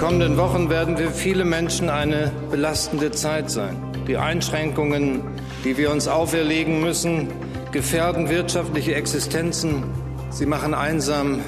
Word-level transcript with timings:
kommenden 0.00 0.38
Wochen 0.38 0.70
werden 0.70 0.96
für 0.96 1.10
viele 1.10 1.44
Menschen 1.44 1.90
eine 1.90 2.32
belastende 2.50 3.10
Zeit 3.10 3.50
sein. 3.50 3.76
Die 4.08 4.16
Einschränkungen, 4.16 5.20
die 5.62 5.76
wir 5.76 5.90
uns 5.90 6.08
auferlegen 6.08 6.80
müssen, 6.80 7.28
gefährden 7.70 8.30
wirtschaftliche 8.30 8.94
Existenzen. 8.94 9.84
Sie 10.30 10.46
machen 10.46 10.72
einsam 10.72 11.40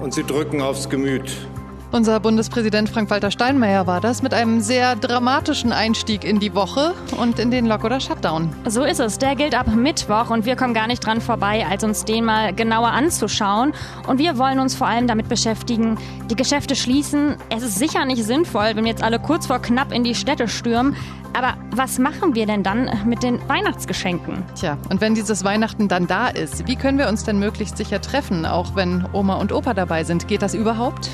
und 0.00 0.14
sie 0.14 0.24
drücken 0.24 0.62
aufs 0.62 0.88
Gemüt. 0.88 1.32
Unser 1.92 2.20
Bundespräsident 2.20 2.88
Frank-Walter 2.88 3.30
Steinmeier 3.30 3.86
war 3.86 4.00
das 4.00 4.22
mit 4.22 4.32
einem 4.32 4.62
sehr 4.62 4.96
dramatischen 4.96 5.72
Einstieg 5.72 6.24
in 6.24 6.40
die 6.40 6.54
Woche 6.54 6.94
und 7.18 7.38
in 7.38 7.50
den 7.50 7.66
Lock- 7.66 7.84
oder 7.84 8.00
Shutdown. 8.00 8.48
So 8.66 8.82
ist 8.82 8.98
es. 8.98 9.18
Der 9.18 9.36
gilt 9.36 9.54
ab 9.54 9.66
Mittwoch 9.66 10.30
und 10.30 10.46
wir 10.46 10.56
kommen 10.56 10.72
gar 10.72 10.86
nicht 10.86 11.04
dran 11.04 11.20
vorbei, 11.20 11.66
als 11.68 11.84
uns 11.84 12.06
den 12.06 12.24
mal 12.24 12.54
genauer 12.54 12.88
anzuschauen. 12.88 13.74
Und 14.06 14.18
wir 14.18 14.38
wollen 14.38 14.58
uns 14.58 14.74
vor 14.74 14.86
allem 14.86 15.06
damit 15.06 15.28
beschäftigen, 15.28 15.98
die 16.30 16.34
Geschäfte 16.34 16.76
schließen. 16.76 17.36
Es 17.50 17.62
ist 17.62 17.78
sicher 17.78 18.06
nicht 18.06 18.24
sinnvoll, 18.24 18.74
wenn 18.74 18.86
jetzt 18.86 19.02
alle 19.02 19.18
kurz 19.18 19.46
vor 19.46 19.60
knapp 19.60 19.92
in 19.92 20.02
die 20.02 20.14
Städte 20.14 20.48
stürmen. 20.48 20.96
Aber 21.34 21.58
was 21.72 21.98
machen 21.98 22.34
wir 22.34 22.46
denn 22.46 22.62
dann 22.62 22.90
mit 23.04 23.22
den 23.22 23.38
Weihnachtsgeschenken? 23.48 24.44
Tja, 24.54 24.78
und 24.88 25.02
wenn 25.02 25.14
dieses 25.14 25.44
Weihnachten 25.44 25.88
dann 25.88 26.06
da 26.06 26.28
ist, 26.28 26.66
wie 26.66 26.76
können 26.76 26.96
wir 26.96 27.08
uns 27.08 27.24
denn 27.24 27.38
möglichst 27.38 27.76
sicher 27.76 28.00
treffen, 28.00 28.46
auch 28.46 28.74
wenn 28.76 29.04
Oma 29.12 29.34
und 29.34 29.52
Opa 29.52 29.74
dabei 29.74 30.04
sind? 30.04 30.26
Geht 30.26 30.40
das 30.40 30.54
überhaupt? 30.54 31.10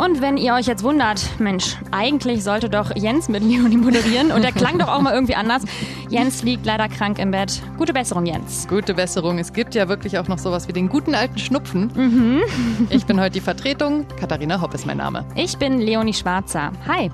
Und 0.00 0.22
wenn 0.22 0.38
ihr 0.38 0.54
euch 0.54 0.66
jetzt 0.66 0.82
wundert, 0.82 1.38
Mensch, 1.38 1.76
eigentlich 1.90 2.42
sollte 2.42 2.70
doch 2.70 2.96
Jens 2.96 3.28
mit 3.28 3.42
Leonie 3.42 3.76
moderieren 3.76 4.32
und 4.32 4.40
der 4.40 4.52
klang 4.52 4.78
doch 4.78 4.88
auch 4.88 5.02
mal 5.02 5.12
irgendwie 5.12 5.34
anders. 5.34 5.62
Jens 6.08 6.42
liegt 6.42 6.64
leider 6.64 6.88
krank 6.88 7.18
im 7.18 7.32
Bett. 7.32 7.60
Gute 7.76 7.92
Besserung, 7.92 8.24
Jens. 8.24 8.66
Gute 8.66 8.94
Besserung. 8.94 9.38
Es 9.38 9.52
gibt 9.52 9.74
ja 9.74 9.90
wirklich 9.90 10.16
auch 10.16 10.26
noch 10.26 10.38
sowas 10.38 10.68
wie 10.68 10.72
den 10.72 10.88
guten 10.88 11.14
alten 11.14 11.36
Schnupfen. 11.36 11.92
Mhm. 11.94 12.42
Ich 12.88 13.04
bin 13.04 13.20
heute 13.20 13.32
die 13.32 13.40
Vertretung. 13.42 14.06
Katharina 14.18 14.62
Hopp 14.62 14.72
ist 14.72 14.86
mein 14.86 14.96
Name. 14.96 15.26
Ich 15.34 15.58
bin 15.58 15.80
Leonie 15.80 16.14
Schwarzer. 16.14 16.72
Hi. 16.88 17.10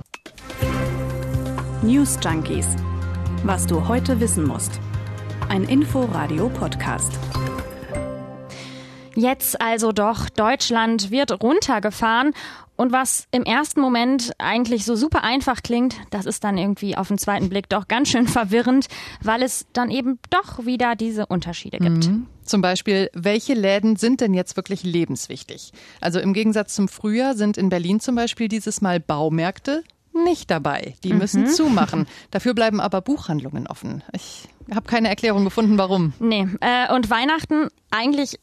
News 1.83 2.17
Junkies. 2.23 2.69
Was 3.43 3.67
du 3.67 3.89
heute 3.89 4.21
wissen 4.21 4.47
musst. 4.47 4.79
Ein 5.49 5.65
Info-Radio-Podcast. 5.65 7.19
Jetzt 9.17 9.61
also 9.63 9.93
doch, 9.93 10.29
Deutschland 10.29 11.11
wird 11.11 11.43
runtergefahren 11.43 12.33
und 12.77 12.93
was 12.93 13.27
im 13.31 13.45
ersten 13.45 13.81
Moment 13.81 14.33
eigentlich 14.39 14.85
so 14.85 14.97
super 14.97 15.25
einfach 15.25 15.63
klingt, 15.63 15.97
das 16.11 16.27
ist 16.27 16.45
dann 16.45 16.59
irgendwie 16.59 16.97
auf 16.97 17.09
den 17.09 17.19
zweiten 17.19 17.49
Blick 17.49 17.69
doch 17.69 17.89
ganz 17.89 18.11
schön 18.11 18.29
verwirrend, 18.29 18.87
weil 19.23 19.43
es 19.43 19.67
dann 19.73 19.91
eben 19.91 20.19
doch 20.31 20.67
wieder 20.67 20.95
diese 20.95 21.27
Unterschiede 21.27 21.79
gibt. 21.79 22.09
Mhm. 22.09 22.27
Zum 22.45 22.63
Beispiel, 22.63 23.11
welche 23.13 23.55
Läden 23.55 23.97
sind 23.97 24.21
denn 24.21 24.33
jetzt 24.33 24.57
wirklich 24.57 24.85
lebenswichtig? 24.85 25.73
Also 26.01 26.21
im 26.21 26.33
Gegensatz 26.33 26.75
zum 26.75 26.87
Frühjahr 26.89 27.35
sind 27.35 27.59
in 27.59 27.69
Berlin 27.69 27.99
zum 27.99 28.15
Beispiel 28.15 28.49
dieses 28.49 28.81
Mal 28.81 29.01
Baumärkte 29.01 29.83
nicht 30.25 30.51
dabei. 30.51 30.95
Die 31.05 31.13
mhm. 31.13 31.19
müssen 31.19 31.47
zumachen. 31.47 32.07
Dafür 32.31 32.55
bleiben 32.55 32.81
aber 32.81 33.01
Buchhandlungen 33.01 33.67
offen. 33.67 34.03
Ich 34.13 34.49
habe 34.75 34.87
keine 34.87 35.09
Erklärung 35.09 35.45
gefunden, 35.45 35.79
warum. 35.79 36.13
Nee. 36.19 36.49
Äh, 36.61 36.93
und 36.95 37.11
Weihnachten 37.11 37.69
eigentlich 37.91 38.39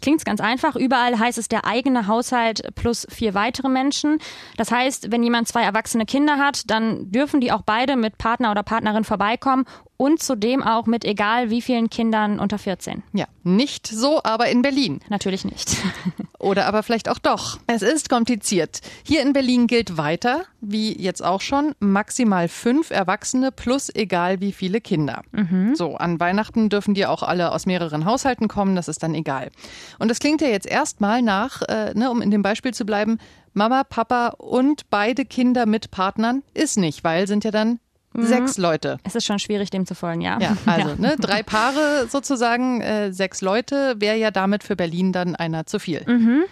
klingt 0.00 0.18
es 0.18 0.24
ganz 0.24 0.40
einfach. 0.40 0.76
Überall 0.76 1.18
heißt 1.18 1.38
es 1.38 1.48
der 1.48 1.64
eigene 1.64 2.06
Haushalt 2.06 2.74
plus 2.74 3.06
vier 3.10 3.34
weitere 3.34 3.68
Menschen. 3.68 4.18
Das 4.56 4.70
heißt, 4.70 5.12
wenn 5.12 5.22
jemand 5.22 5.48
zwei 5.48 5.62
erwachsene 5.62 6.06
Kinder 6.06 6.38
hat, 6.38 6.70
dann 6.70 7.10
dürfen 7.10 7.40
die 7.40 7.52
auch 7.52 7.62
beide 7.62 7.96
mit 7.96 8.18
Partner 8.18 8.50
oder 8.50 8.62
Partnerin 8.62 9.04
vorbeikommen 9.04 9.64
und 9.98 10.22
zudem 10.22 10.62
auch 10.62 10.86
mit 10.86 11.04
egal 11.04 11.50
wie 11.50 11.60
vielen 11.60 11.90
Kindern 11.90 12.38
unter 12.38 12.56
14. 12.56 13.02
Ja, 13.12 13.26
nicht 13.42 13.86
so, 13.86 14.22
aber 14.22 14.48
in 14.48 14.62
Berlin. 14.62 15.00
Natürlich 15.10 15.44
nicht. 15.44 15.76
Oder 16.38 16.66
aber 16.66 16.84
vielleicht 16.84 17.08
auch 17.08 17.18
doch. 17.18 17.58
Es 17.66 17.82
ist 17.82 18.08
kompliziert. 18.08 18.80
Hier 19.02 19.22
in 19.22 19.32
Berlin 19.32 19.66
gilt 19.66 19.96
weiter, 19.96 20.44
wie 20.60 20.96
jetzt 20.96 21.22
auch 21.22 21.40
schon, 21.40 21.74
maximal 21.80 22.46
fünf 22.46 22.90
Erwachsene 22.90 23.50
plus 23.50 23.92
egal 23.92 24.40
wie 24.40 24.52
viele 24.52 24.80
Kinder. 24.80 25.22
Mhm. 25.32 25.74
So, 25.74 25.96
an 25.96 26.20
Weihnachten 26.20 26.68
dürfen 26.68 26.94
die 26.94 27.06
auch 27.06 27.24
alle 27.24 27.50
aus 27.50 27.66
mehreren 27.66 28.04
Haushalten 28.04 28.46
kommen, 28.46 28.76
das 28.76 28.86
ist 28.86 29.02
dann 29.02 29.16
egal. 29.16 29.50
Und 29.98 30.08
das 30.08 30.20
klingt 30.20 30.40
ja 30.40 30.48
jetzt 30.48 30.68
erstmal 30.68 31.22
nach, 31.22 31.62
äh, 31.62 31.92
ne, 31.94 32.08
um 32.08 32.22
in 32.22 32.30
dem 32.30 32.42
Beispiel 32.42 32.72
zu 32.72 32.86
bleiben, 32.86 33.18
Mama, 33.52 33.82
Papa 33.82 34.28
und 34.38 34.88
beide 34.90 35.24
Kinder 35.24 35.66
mit 35.66 35.90
Partnern 35.90 36.44
ist 36.54 36.78
nicht, 36.78 37.02
weil 37.02 37.26
sind 37.26 37.42
ja 37.42 37.50
dann 37.50 37.80
Mhm. 38.12 38.26
Sechs 38.26 38.58
Leute. 38.58 38.98
Es 39.04 39.14
ist 39.14 39.26
schon 39.26 39.38
schwierig, 39.38 39.70
dem 39.70 39.86
zu 39.86 39.94
folgen, 39.94 40.20
ja. 40.20 40.38
Ja, 40.40 40.56
also 40.66 40.88
ja. 40.90 40.94
Ne, 40.96 41.16
drei 41.18 41.42
Paare 41.42 42.06
sozusagen, 42.08 42.80
äh, 42.80 43.12
sechs 43.12 43.40
Leute, 43.40 43.96
wäre 43.98 44.16
ja 44.16 44.30
damit 44.30 44.64
für 44.64 44.76
Berlin 44.76 45.12
dann 45.12 45.36
einer 45.36 45.66
zu 45.66 45.78
viel. 45.78 46.02
Mhm. 46.06 46.44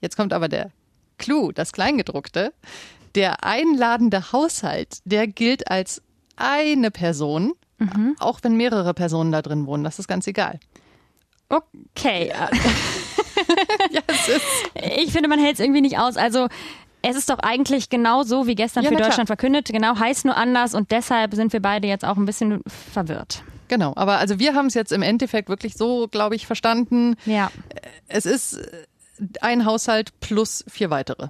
Jetzt 0.00 0.16
kommt 0.16 0.32
aber 0.32 0.48
der 0.48 0.70
Clou, 1.18 1.52
das 1.52 1.72
Kleingedruckte. 1.72 2.52
Der 3.14 3.44
einladende 3.44 4.32
Haushalt, 4.32 4.98
der 5.04 5.26
gilt 5.28 5.70
als 5.70 6.02
eine 6.36 6.90
Person, 6.90 7.52
mhm. 7.78 8.16
auch 8.18 8.40
wenn 8.42 8.56
mehrere 8.56 8.92
Personen 8.92 9.30
da 9.30 9.40
drin 9.40 9.66
wohnen. 9.66 9.84
Das 9.84 9.98
ist 9.98 10.08
ganz 10.08 10.26
egal. 10.26 10.58
Okay. 11.48 12.28
Ja. 12.28 12.50
ja, 13.90 14.00
ich 14.96 15.12
finde, 15.12 15.28
man 15.28 15.38
hält 15.38 15.54
es 15.54 15.60
irgendwie 15.60 15.80
nicht 15.80 15.98
aus. 15.98 16.16
Also 16.16 16.48
es 17.04 17.16
ist 17.16 17.30
doch 17.30 17.38
eigentlich 17.38 17.90
genau 17.90 18.22
so 18.22 18.46
wie 18.46 18.54
gestern 18.54 18.84
ja, 18.84 18.90
für 18.90 18.96
Deutschland 18.96 19.28
verkündet. 19.28 19.68
Genau, 19.68 19.98
heißt 19.98 20.24
nur 20.24 20.36
anders 20.36 20.74
und 20.74 20.90
deshalb 20.90 21.34
sind 21.34 21.52
wir 21.52 21.60
beide 21.60 21.86
jetzt 21.86 22.04
auch 22.04 22.16
ein 22.16 22.24
bisschen 22.24 22.62
verwirrt. 22.66 23.42
Genau, 23.68 23.92
aber 23.96 24.18
also 24.18 24.38
wir 24.38 24.54
haben 24.54 24.66
es 24.66 24.74
jetzt 24.74 24.92
im 24.92 25.02
Endeffekt 25.02 25.48
wirklich 25.48 25.74
so, 25.74 26.08
glaube 26.08 26.34
ich, 26.34 26.46
verstanden. 26.46 27.16
Ja. 27.24 27.50
Es 28.08 28.26
ist 28.26 28.60
ein 29.40 29.64
Haushalt 29.64 30.18
plus 30.20 30.64
vier 30.68 30.90
weitere. 30.90 31.28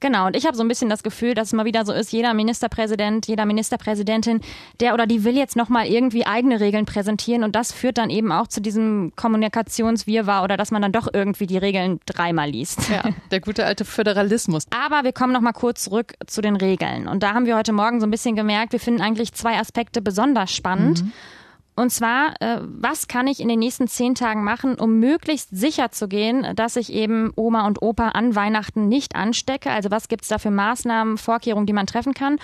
Genau, 0.00 0.26
und 0.26 0.36
ich 0.36 0.44
habe 0.44 0.54
so 0.54 0.62
ein 0.62 0.68
bisschen 0.68 0.90
das 0.90 1.02
Gefühl, 1.02 1.32
dass 1.32 1.48
es 1.48 1.52
mal 1.54 1.64
wieder 1.64 1.86
so 1.86 1.92
ist, 1.92 2.12
jeder 2.12 2.34
Ministerpräsident, 2.34 3.26
jeder 3.26 3.46
Ministerpräsidentin, 3.46 4.42
der 4.80 4.92
oder 4.92 5.06
die 5.06 5.24
will 5.24 5.34
jetzt 5.34 5.56
nochmal 5.56 5.86
irgendwie 5.86 6.26
eigene 6.26 6.60
Regeln 6.60 6.84
präsentieren 6.84 7.42
und 7.42 7.56
das 7.56 7.72
führt 7.72 7.96
dann 7.96 8.10
eben 8.10 8.30
auch 8.30 8.46
zu 8.46 8.60
diesem 8.60 9.12
Kommunikationswirrwarr 9.16 10.44
oder 10.44 10.58
dass 10.58 10.70
man 10.70 10.82
dann 10.82 10.92
doch 10.92 11.08
irgendwie 11.10 11.46
die 11.46 11.56
Regeln 11.56 12.00
dreimal 12.04 12.50
liest. 12.50 12.90
Ja, 12.90 13.02
der 13.30 13.40
gute 13.40 13.64
alte 13.64 13.86
Föderalismus. 13.86 14.66
Aber 14.70 15.04
wir 15.04 15.12
kommen 15.12 15.32
nochmal 15.32 15.54
kurz 15.54 15.84
zurück 15.84 16.14
zu 16.26 16.42
den 16.42 16.56
Regeln. 16.56 17.08
Und 17.08 17.22
da 17.22 17.32
haben 17.32 17.46
wir 17.46 17.56
heute 17.56 17.72
Morgen 17.72 18.00
so 18.00 18.06
ein 18.06 18.10
bisschen 18.10 18.36
gemerkt, 18.36 18.72
wir 18.72 18.80
finden 18.80 19.00
eigentlich 19.00 19.32
zwei 19.32 19.58
Aspekte 19.58 20.02
besonders 20.02 20.52
spannend. 20.52 21.02
Mhm. 21.02 21.12
Und 21.76 21.90
zwar, 21.90 22.40
äh, 22.40 22.60
was 22.62 23.08
kann 23.08 23.26
ich 23.26 23.40
in 23.40 23.48
den 23.48 23.58
nächsten 23.58 23.88
zehn 23.88 24.14
Tagen 24.14 24.44
machen, 24.44 24.76
um 24.76 25.00
möglichst 25.00 25.48
sicher 25.50 25.90
zu 25.90 26.06
gehen, 26.06 26.54
dass 26.54 26.76
ich 26.76 26.92
eben 26.92 27.32
Oma 27.34 27.66
und 27.66 27.82
Opa 27.82 28.10
an 28.10 28.36
Weihnachten 28.36 28.88
nicht 28.88 29.16
anstecke? 29.16 29.70
Also 29.70 29.90
was 29.90 30.08
gibt 30.08 30.22
es 30.22 30.28
da 30.28 30.38
für 30.38 30.52
Maßnahmen, 30.52 31.18
Vorkehrungen, 31.18 31.66
die 31.66 31.72
man 31.72 31.86
treffen 31.86 32.14
kann? 32.14 32.38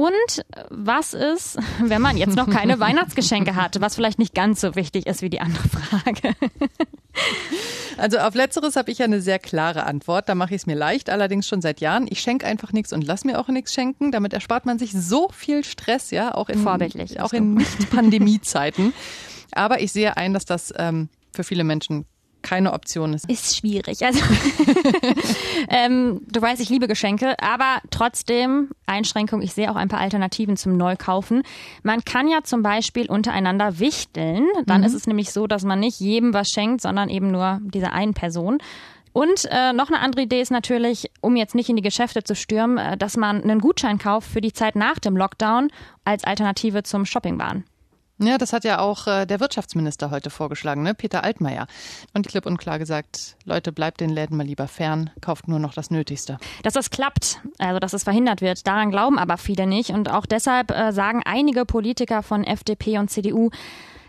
Und 0.00 0.46
was 0.70 1.12
ist, 1.12 1.58
wenn 1.82 2.00
man 2.00 2.16
jetzt 2.16 2.34
noch 2.34 2.48
keine 2.48 2.80
Weihnachtsgeschenke 2.80 3.54
hat, 3.54 3.82
was 3.82 3.96
vielleicht 3.96 4.18
nicht 4.18 4.34
ganz 4.34 4.62
so 4.62 4.74
wichtig 4.74 5.06
ist 5.06 5.20
wie 5.20 5.28
die 5.28 5.40
andere 5.40 5.68
Frage? 5.68 6.34
Also 7.98 8.18
auf 8.18 8.34
letzteres 8.34 8.76
habe 8.76 8.90
ich 8.90 8.98
ja 8.98 9.04
eine 9.04 9.20
sehr 9.20 9.38
klare 9.38 9.84
Antwort. 9.84 10.28
Da 10.28 10.34
mache 10.34 10.54
ich 10.54 10.62
es 10.62 10.66
mir 10.66 10.76
leicht, 10.76 11.10
allerdings 11.10 11.46
schon 11.46 11.60
seit 11.60 11.80
Jahren. 11.80 12.06
Ich 12.08 12.20
schenke 12.20 12.46
einfach 12.46 12.72
nichts 12.72 12.94
und 12.94 13.04
lass 13.04 13.24
mir 13.24 13.38
auch 13.38 13.48
nichts 13.48 13.74
schenken. 13.74 14.10
Damit 14.10 14.32
erspart 14.32 14.64
man 14.64 14.78
sich 14.78 14.92
so 14.92 15.28
viel 15.30 15.64
Stress, 15.64 16.10
ja, 16.12 16.32
auch 16.34 16.48
in, 16.48 16.62
Vorbildlich, 16.62 17.20
auch 17.20 17.34
in 17.34 17.54
Nicht-Pandemie-Zeiten. 17.54 18.94
Aber 19.52 19.82
ich 19.82 19.92
sehe 19.92 20.16
ein, 20.16 20.32
dass 20.32 20.46
das 20.46 20.72
ähm, 20.78 21.10
für 21.34 21.44
viele 21.44 21.64
Menschen 21.64 22.06
keine 22.42 22.72
Option 22.72 23.14
ist. 23.14 23.28
Ist 23.28 23.56
schwierig. 23.56 24.04
Also 24.04 24.20
ähm, 25.68 26.20
du 26.26 26.40
weißt, 26.42 26.60
ich 26.60 26.68
liebe 26.68 26.88
Geschenke, 26.88 27.34
aber 27.40 27.80
trotzdem 27.90 28.70
Einschränkung. 28.86 29.42
Ich 29.42 29.52
sehe 29.52 29.70
auch 29.70 29.76
ein 29.76 29.88
paar 29.88 30.00
Alternativen 30.00 30.56
zum 30.56 30.76
Neukaufen. 30.76 31.42
Man 31.82 32.04
kann 32.04 32.28
ja 32.28 32.42
zum 32.42 32.62
Beispiel 32.62 33.10
untereinander 33.10 33.78
wichteln. 33.78 34.46
Dann 34.66 34.80
mhm. 34.80 34.86
ist 34.86 34.94
es 34.94 35.06
nämlich 35.06 35.32
so, 35.32 35.46
dass 35.46 35.64
man 35.64 35.80
nicht 35.80 36.00
jedem 36.00 36.34
was 36.34 36.48
schenkt, 36.48 36.80
sondern 36.80 37.08
eben 37.08 37.30
nur 37.30 37.60
dieser 37.62 37.92
einen 37.92 38.14
Person. 38.14 38.58
Und 39.12 39.46
äh, 39.50 39.72
noch 39.72 39.88
eine 39.88 40.00
andere 40.00 40.22
Idee 40.22 40.40
ist 40.40 40.50
natürlich, 40.50 41.10
um 41.20 41.34
jetzt 41.34 41.54
nicht 41.54 41.68
in 41.68 41.76
die 41.76 41.82
Geschäfte 41.82 42.22
zu 42.22 42.36
stürmen, 42.36 42.78
äh, 42.78 42.96
dass 42.96 43.16
man 43.16 43.42
einen 43.42 43.60
Gutschein 43.60 43.98
kauft 43.98 44.30
für 44.30 44.40
die 44.40 44.52
Zeit 44.52 44.76
nach 44.76 44.98
dem 44.98 45.16
Lockdown 45.16 45.68
als 46.04 46.24
Alternative 46.24 46.84
zum 46.84 47.04
Shoppingwahn. 47.04 47.64
Ja, 48.22 48.36
das 48.36 48.52
hat 48.52 48.64
ja 48.64 48.80
auch 48.80 49.06
äh, 49.06 49.24
der 49.24 49.40
Wirtschaftsminister 49.40 50.10
heute 50.10 50.28
vorgeschlagen, 50.28 50.82
ne? 50.82 50.92
Peter 50.94 51.24
Altmaier. 51.24 51.66
Und 52.12 52.28
klipp 52.28 52.44
und 52.44 52.58
klar 52.58 52.78
gesagt, 52.78 53.36
Leute, 53.44 53.72
bleibt 53.72 54.00
den 54.00 54.10
Läden 54.10 54.36
mal 54.36 54.44
lieber 54.44 54.68
fern, 54.68 55.08
kauft 55.22 55.48
nur 55.48 55.58
noch 55.58 55.72
das 55.72 55.90
Nötigste. 55.90 56.36
Dass 56.62 56.74
das 56.74 56.90
klappt, 56.90 57.40
also 57.58 57.78
dass 57.78 57.94
es 57.94 58.04
verhindert 58.04 58.42
wird, 58.42 58.66
daran 58.66 58.90
glauben 58.90 59.18
aber 59.18 59.38
viele 59.38 59.66
nicht. 59.66 59.90
Und 59.90 60.10
auch 60.10 60.26
deshalb 60.26 60.70
äh, 60.70 60.92
sagen 60.92 61.22
einige 61.24 61.64
Politiker 61.64 62.22
von 62.22 62.44
FDP 62.44 62.98
und 62.98 63.10
CDU, 63.10 63.50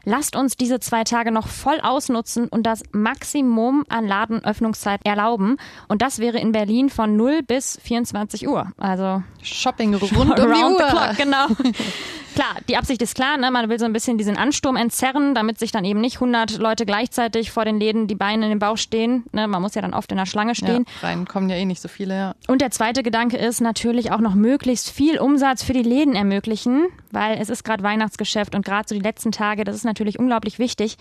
Lasst 0.03 0.35
uns 0.35 0.57
diese 0.57 0.79
zwei 0.79 1.03
Tage 1.03 1.31
noch 1.31 1.47
voll 1.47 1.79
ausnutzen 1.79 2.47
und 2.47 2.63
das 2.63 2.81
Maximum 2.91 3.83
an 3.87 4.07
Ladenöffnungszeit 4.07 5.01
erlauben. 5.05 5.57
Und 5.87 6.01
das 6.01 6.17
wäre 6.17 6.39
in 6.39 6.51
Berlin 6.51 6.89
von 6.89 7.15
0 7.15 7.43
bis 7.43 7.79
24 7.83 8.47
Uhr. 8.47 8.71
Also 8.77 9.21
Shopping 9.43 9.93
rund 9.93 10.39
um 10.39 10.53
die 10.53 10.63
Uhr. 10.63 10.77
Clock, 10.77 11.17
genau. 11.17 11.47
Klar, 12.33 12.57
die 12.69 12.77
Absicht 12.77 13.01
ist 13.01 13.15
klar, 13.15 13.37
ne? 13.37 13.51
man 13.51 13.69
will 13.69 13.79
so 13.79 13.85
ein 13.85 13.93
bisschen 13.93 14.17
diesen 14.17 14.37
Ansturm 14.37 14.75
entzerren, 14.75 15.35
damit 15.35 15.59
sich 15.59 15.71
dann 15.71 15.83
eben 15.83 15.99
nicht 15.99 16.15
100 16.15 16.57
Leute 16.57 16.85
gleichzeitig 16.85 17.51
vor 17.51 17.65
den 17.65 17.79
Läden 17.79 18.07
die 18.07 18.15
Beine 18.15 18.45
in 18.45 18.49
den 18.51 18.59
Bauch 18.59 18.77
stehen. 18.77 19.25
Ne? 19.31 19.47
Man 19.47 19.61
muss 19.61 19.75
ja 19.75 19.81
dann 19.81 19.93
oft 19.93 20.11
in 20.11 20.17
der 20.17 20.25
Schlange 20.25 20.55
stehen. 20.55 20.85
Ja, 21.01 21.07
rein 21.07 21.27
kommen 21.27 21.49
ja 21.49 21.55
eh 21.55 21.65
nicht 21.65 21.81
so 21.81 21.87
viele, 21.87 22.15
ja. 22.15 22.35
Und 22.47 22.61
der 22.61 22.71
zweite 22.71 23.03
Gedanke 23.03 23.37
ist 23.37 23.61
natürlich 23.61 24.11
auch 24.11 24.19
noch 24.19 24.35
möglichst 24.35 24.89
viel 24.89 25.19
Umsatz 25.19 25.63
für 25.63 25.73
die 25.73 25.83
Läden 25.83 26.15
ermöglichen, 26.15 26.87
weil 27.11 27.37
es 27.37 27.49
ist 27.49 27.63
gerade 27.63 27.83
Weihnachtsgeschäft 27.83 28.55
und 28.55 28.65
gerade 28.65 28.87
so 28.87 28.95
die 28.95 29.01
letzten 29.01 29.31
Tage, 29.31 29.63
das 29.63 29.75
ist 29.75 29.85
natürlich 29.85 30.19
unglaublich 30.19 30.59
wichtig. 30.59 30.97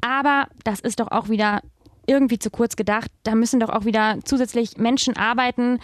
Aber 0.00 0.48
das 0.64 0.80
ist 0.80 1.00
doch 1.00 1.10
auch 1.10 1.28
wieder 1.28 1.60
irgendwie 2.06 2.38
zu 2.38 2.50
kurz 2.50 2.76
gedacht. 2.76 3.10
Da 3.22 3.34
müssen 3.34 3.60
doch 3.60 3.70
auch 3.70 3.84
wieder 3.84 4.18
zusätzlich 4.24 4.76
Menschen 4.76 5.16
arbeiten, 5.16 5.78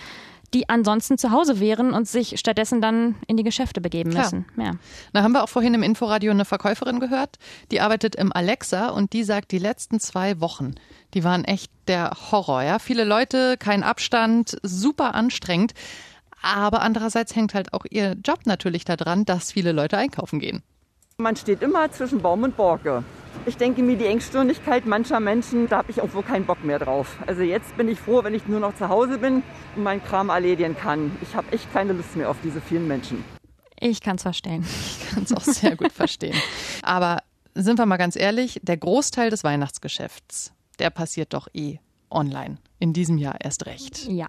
die 0.54 0.68
ansonsten 0.68 1.18
zu 1.18 1.30
Hause 1.30 1.60
wären 1.60 1.92
und 1.92 2.08
sich 2.08 2.38
stattdessen 2.38 2.80
dann 2.80 3.16
in 3.26 3.36
die 3.36 3.42
Geschäfte 3.42 3.80
begeben 3.80 4.12
müssen. 4.12 4.46
Ja. 4.56 4.72
Da 5.12 5.22
haben 5.22 5.32
wir 5.32 5.44
auch 5.44 5.48
vorhin 5.48 5.74
im 5.74 5.82
Inforadio 5.82 6.32
eine 6.32 6.44
Verkäuferin 6.44 7.00
gehört, 7.00 7.36
die 7.70 7.80
arbeitet 7.80 8.16
im 8.16 8.32
Alexa 8.32 8.88
und 8.88 9.12
die 9.12 9.22
sagt, 9.22 9.52
die 9.52 9.58
letzten 9.58 10.00
zwei 10.00 10.40
Wochen, 10.40 10.74
die 11.14 11.24
waren 11.24 11.44
echt 11.44 11.70
der 11.86 12.10
Horror. 12.30 12.62
Ja? 12.62 12.78
Viele 12.78 13.04
Leute, 13.04 13.56
kein 13.58 13.82
Abstand, 13.82 14.58
super 14.62 15.14
anstrengend. 15.14 15.72
Aber 16.42 16.80
andererseits 16.80 17.36
hängt 17.36 17.54
halt 17.54 17.74
auch 17.74 17.84
ihr 17.90 18.16
Job 18.24 18.46
natürlich 18.46 18.84
daran, 18.84 19.24
dass 19.24 19.52
viele 19.52 19.72
Leute 19.72 19.98
einkaufen 19.98 20.40
gehen. 20.40 20.62
Man 21.20 21.36
steht 21.36 21.62
immer 21.62 21.92
zwischen 21.92 22.22
Baum 22.22 22.44
und 22.44 22.56
Borke. 22.56 23.04
Ich 23.44 23.58
denke 23.58 23.82
mir, 23.82 23.96
die 23.98 24.06
Engstirnigkeit 24.06 24.86
mancher 24.86 25.20
Menschen, 25.20 25.68
da 25.68 25.78
habe 25.78 25.90
ich 25.90 25.98
irgendwo 25.98 26.22
keinen 26.22 26.46
Bock 26.46 26.64
mehr 26.64 26.78
drauf. 26.78 27.18
Also 27.26 27.42
jetzt 27.42 27.76
bin 27.76 27.88
ich 27.88 28.00
froh, 28.00 28.24
wenn 28.24 28.32
ich 28.32 28.46
nur 28.46 28.58
noch 28.58 28.74
zu 28.74 28.88
Hause 28.88 29.18
bin 29.18 29.42
und 29.76 29.82
meinen 29.82 30.02
Kram 30.02 30.30
erledigen 30.30 30.74
kann. 30.74 31.14
Ich 31.20 31.34
habe 31.34 31.52
echt 31.52 31.70
keine 31.74 31.92
Lust 31.92 32.16
mehr 32.16 32.30
auf 32.30 32.38
diese 32.42 32.62
vielen 32.62 32.88
Menschen. 32.88 33.22
Ich 33.78 34.00
kann 34.00 34.16
es 34.16 34.22
verstehen. 34.22 34.64
Ich 35.10 35.14
kann 35.14 35.24
es 35.24 35.32
auch 35.32 35.42
sehr 35.42 35.76
gut 35.76 35.92
verstehen. 35.92 36.36
Aber 36.82 37.18
sind 37.54 37.78
wir 37.78 37.84
mal 37.84 37.98
ganz 37.98 38.16
ehrlich, 38.16 38.58
der 38.62 38.78
Großteil 38.78 39.28
des 39.28 39.44
Weihnachtsgeschäfts, 39.44 40.54
der 40.78 40.88
passiert 40.88 41.34
doch 41.34 41.48
eh 41.52 41.80
online. 42.10 42.58
In 42.78 42.92
diesem 42.92 43.18
Jahr 43.18 43.36
erst 43.40 43.66
recht. 43.66 44.06
Ja. 44.08 44.26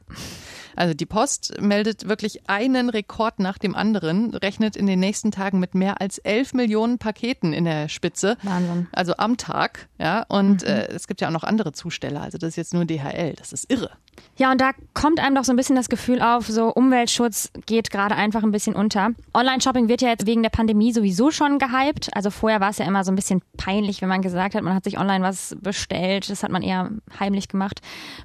Also 0.75 0.93
die 0.93 1.05
Post 1.05 1.59
meldet 1.61 2.07
wirklich 2.07 2.49
einen 2.49 2.89
Rekord 2.89 3.39
nach 3.39 3.57
dem 3.57 3.75
anderen, 3.75 4.33
rechnet 4.33 4.75
in 4.75 4.87
den 4.87 4.99
nächsten 4.99 5.31
Tagen 5.31 5.59
mit 5.59 5.73
mehr 5.73 6.01
als 6.01 6.17
11 6.17 6.53
Millionen 6.53 6.97
Paketen 6.97 7.53
in 7.53 7.65
der 7.65 7.87
Spitze. 7.87 8.37
Wahnsinn. 8.43 8.87
Also 8.91 9.15
am 9.17 9.37
Tag. 9.37 9.87
Ja, 9.99 10.25
und 10.27 10.63
mhm. 10.63 10.67
äh, 10.67 10.87
es 10.87 11.07
gibt 11.07 11.21
ja 11.21 11.29
auch 11.29 11.33
noch 11.33 11.43
andere 11.43 11.71
Zusteller. 11.71 12.21
Also 12.21 12.37
das 12.37 12.49
ist 12.49 12.55
jetzt 12.57 12.73
nur 12.73 12.85
DHL. 12.85 13.33
Das 13.37 13.53
ist 13.53 13.71
irre. 13.71 13.91
Ja, 14.37 14.51
und 14.51 14.59
da 14.59 14.71
kommt 14.93 15.19
einem 15.19 15.35
doch 15.35 15.43
so 15.43 15.53
ein 15.53 15.55
bisschen 15.55 15.75
das 15.75 15.87
Gefühl 15.87 16.21
auf, 16.21 16.47
so 16.47 16.73
Umweltschutz 16.73 17.51
geht 17.67 17.91
gerade 17.91 18.15
einfach 18.15 18.41
ein 18.41 18.51
bisschen 18.51 18.75
unter. 18.75 19.11
Online-Shopping 19.35 19.87
wird 19.87 20.01
ja 20.01 20.09
jetzt 20.09 20.25
wegen 20.25 20.41
der 20.41 20.49
Pandemie 20.49 20.93
sowieso 20.93 21.29
schon 21.29 21.59
gehypt. 21.59 22.09
Also 22.13 22.31
vorher 22.31 22.59
war 22.59 22.69
es 22.71 22.79
ja 22.79 22.85
immer 22.85 23.03
so 23.03 23.11
ein 23.11 23.15
bisschen 23.15 23.41
peinlich, 23.57 24.01
wenn 24.01 24.09
man 24.09 24.23
gesagt 24.23 24.55
hat, 24.55 24.63
man 24.63 24.73
hat 24.73 24.83
sich 24.83 24.97
online 24.97 25.23
was 25.23 25.55
bestellt. 25.61 26.29
Das 26.29 26.41
hat 26.41 26.49
man 26.49 26.63
eher 26.63 26.89
heimlich 27.19 27.49
gemacht. 27.49 27.81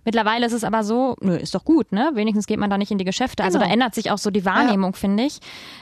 Mittlerweile 0.07 0.47
ist 0.47 0.53
es 0.53 0.65
aber 0.65 0.85
so, 0.85 1.17
nö, 1.21 1.37
ist 1.37 1.55
doch 1.55 1.65
gut, 1.65 1.93
ne? 1.93 2.11
Wenigstens 2.15 2.47
geht 2.47 2.59
man 2.59 2.71
da 2.71 2.79
nicht 2.79 2.91
in 2.91 2.99
die 2.99 3.05
Geschäfte. 3.05 3.45
Also 3.45 3.59
genau. 3.59 3.69
da 3.69 3.75
ändert 3.75 3.95
sich 3.95 4.11
auch 4.11 4.19
so 4.19 4.31
die 4.31 4.45
Wahrnehmung, 4.45 4.93
ja. 4.93 4.99
finde 4.99 5.25
ich. 5.25 5.41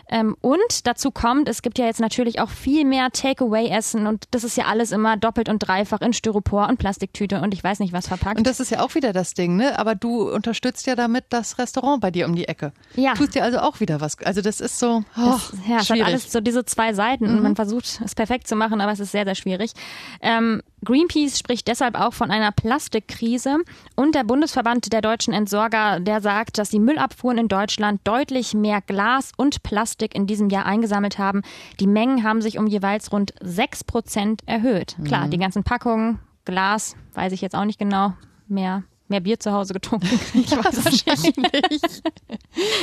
Ähm, 0.08 0.36
und 0.40 0.86
dazu 0.86 1.10
kommt, 1.10 1.48
es 1.48 1.62
gibt 1.62 1.78
ja 1.78 1.86
jetzt 1.86 2.00
natürlich 2.00 2.40
auch 2.40 2.50
viel 2.50 2.84
mehr 2.84 3.10
Takeaway-Essen 3.10 4.06
und 4.06 4.24
das 4.32 4.42
ist 4.42 4.56
ja 4.56 4.64
alles 4.64 4.90
immer 4.90 5.16
doppelt 5.16 5.48
und 5.48 5.60
dreifach 5.60 6.00
in 6.00 6.12
Styropor 6.12 6.68
und 6.68 6.78
Plastiktüte 6.78 7.40
und 7.40 7.54
ich 7.54 7.62
weiß 7.62 7.78
nicht 7.78 7.92
was 7.92 8.08
verpackt. 8.08 8.38
Und 8.38 8.46
das 8.46 8.58
ist 8.58 8.70
ja 8.70 8.80
auch 8.80 8.94
wieder 8.94 9.12
das 9.12 9.34
Ding, 9.34 9.56
ne? 9.56 9.78
Aber 9.78 9.94
du 10.04 10.30
unterstützt 10.30 10.86
ja 10.86 10.94
damit 10.94 11.24
das 11.30 11.58
Restaurant 11.58 12.00
bei 12.00 12.10
dir 12.10 12.26
um 12.26 12.36
die 12.36 12.46
Ecke. 12.46 12.72
Ja. 12.94 13.14
Tust 13.14 13.34
dir 13.34 13.42
also 13.42 13.58
auch 13.58 13.80
wieder 13.80 14.02
was. 14.02 14.18
Also 14.18 14.42
das 14.42 14.60
ist 14.60 14.78
so, 14.78 15.02
oh, 15.16 15.20
das, 15.24 15.54
ja, 15.66 15.78
es 15.78 15.90
hat 15.90 16.00
alles 16.02 16.30
so 16.30 16.40
diese 16.40 16.64
zwei 16.66 16.92
Seiten 16.92 17.26
mhm. 17.30 17.36
und 17.36 17.42
man 17.42 17.56
versucht 17.56 18.00
es 18.04 18.14
perfekt 18.14 18.46
zu 18.46 18.54
machen, 18.54 18.80
aber 18.82 18.92
es 18.92 19.00
ist 19.00 19.12
sehr, 19.12 19.24
sehr 19.24 19.34
schwierig. 19.34 19.72
Ähm, 20.20 20.62
Greenpeace 20.84 21.38
spricht 21.38 21.66
deshalb 21.66 21.98
auch 21.98 22.12
von 22.12 22.30
einer 22.30 22.52
Plastikkrise 22.52 23.56
und 23.96 24.14
der 24.14 24.24
Bundesverband 24.24 24.92
der 24.92 25.00
deutschen 25.00 25.32
Entsorger, 25.32 25.98
der 26.00 26.20
sagt, 26.20 26.58
dass 26.58 26.68
die 26.68 26.78
Müllabfuhren 26.78 27.38
in 27.38 27.48
Deutschland 27.48 28.02
deutlich 28.04 28.52
mehr 28.52 28.82
Glas 28.82 29.32
und 29.36 29.62
Plastik 29.62 30.14
in 30.14 30.26
diesem 30.26 30.50
Jahr 30.50 30.66
eingesammelt 30.66 31.18
haben. 31.18 31.40
Die 31.80 31.86
Mengen 31.86 32.22
haben 32.22 32.42
sich 32.42 32.58
um 32.58 32.66
jeweils 32.66 33.10
rund 33.10 33.32
sechs 33.40 33.82
Prozent 33.82 34.42
erhöht. 34.44 34.96
Mhm. 34.98 35.04
Klar, 35.04 35.28
die 35.28 35.38
ganzen 35.38 35.64
Packungen, 35.64 36.18
Glas, 36.44 36.94
weiß 37.14 37.32
ich 37.32 37.40
jetzt 37.40 37.54
auch 37.54 37.64
nicht 37.64 37.78
genau, 37.78 38.12
mehr 38.46 38.82
mehr 39.08 39.20
Bier 39.20 39.38
zu 39.38 39.52
Hause 39.52 39.74
getrunken. 39.74 40.08
Ich 40.34 40.50
ja, 40.50 40.64
weiß 40.64 40.84
wahrscheinlich. 40.84 41.80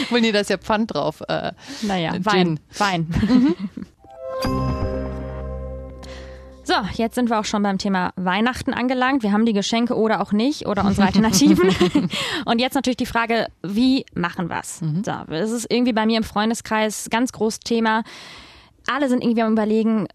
Wohl 0.09 0.21
nee, 0.21 0.31
da 0.31 0.39
ist 0.39 0.50
ja 0.50 0.57
Pfand 0.57 0.94
drauf. 0.94 1.21
Äh, 1.27 1.51
naja, 1.81 2.13
Wein. 2.23 2.59
Wein. 2.77 3.07
Mhm. 3.09 3.56
So, 6.63 6.75
jetzt 6.94 7.15
sind 7.15 7.29
wir 7.29 7.38
auch 7.38 7.44
schon 7.45 7.63
beim 7.63 7.79
Thema 7.79 8.13
Weihnachten 8.15 8.73
angelangt. 8.73 9.23
Wir 9.23 9.33
haben 9.33 9.45
die 9.45 9.51
Geschenke 9.51 9.97
oder 9.97 10.21
auch 10.21 10.31
nicht 10.31 10.68
oder 10.68 10.85
unsere 10.85 11.07
Alternativen. 11.07 11.69
Und 12.45 12.62
jetzt 12.62 12.75
natürlich 12.75 12.95
die 12.95 13.06
Frage, 13.06 13.47
wie 13.62 14.06
machen 14.13 14.50
wir 14.50 14.59
es? 14.62 14.79
Mhm. 14.79 15.03
So, 15.03 15.12
das 15.27 15.51
ist 15.51 15.69
irgendwie 15.69 15.91
bei 15.91 16.06
mir 16.06 16.17
im 16.17 16.24
Freundeskreis 16.24 17.09
ganz 17.09 17.33
großes 17.33 17.59
Thema. 17.59 18.03
Alle 18.88 19.09
sind 19.09 19.21
irgendwie 19.21 19.41
am 19.41 19.51
überlegen, 19.51 20.07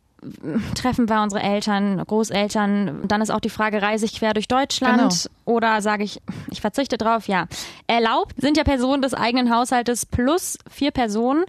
treffen 0.75 1.09
wir 1.09 1.23
unsere 1.23 1.43
Eltern, 1.43 2.03
Großeltern. 2.05 3.03
Dann 3.07 3.21
ist 3.21 3.31
auch 3.31 3.41
die 3.41 3.51
Frage, 3.51 3.83
reise 3.83 4.05
ich 4.05 4.19
quer 4.19 4.35
durch 4.35 4.49
Deutschland 4.49 4.99
genau. 4.99 5.57
oder 5.57 5.83
sage 5.83 6.05
ich, 6.05 6.21
ich 6.51 6.61
verzichte 6.61 6.99
drauf? 6.99 7.29
Ja. 7.29 7.47
Erlaubt 7.87 8.35
sind 8.41 8.57
ja 8.57 8.65
Personen 8.65 9.03
des 9.03 9.15
eigenen 9.15 9.55
Haushaltes 9.55 10.07
plus 10.07 10.59
vier 10.71 10.91
Personen. 10.91 11.45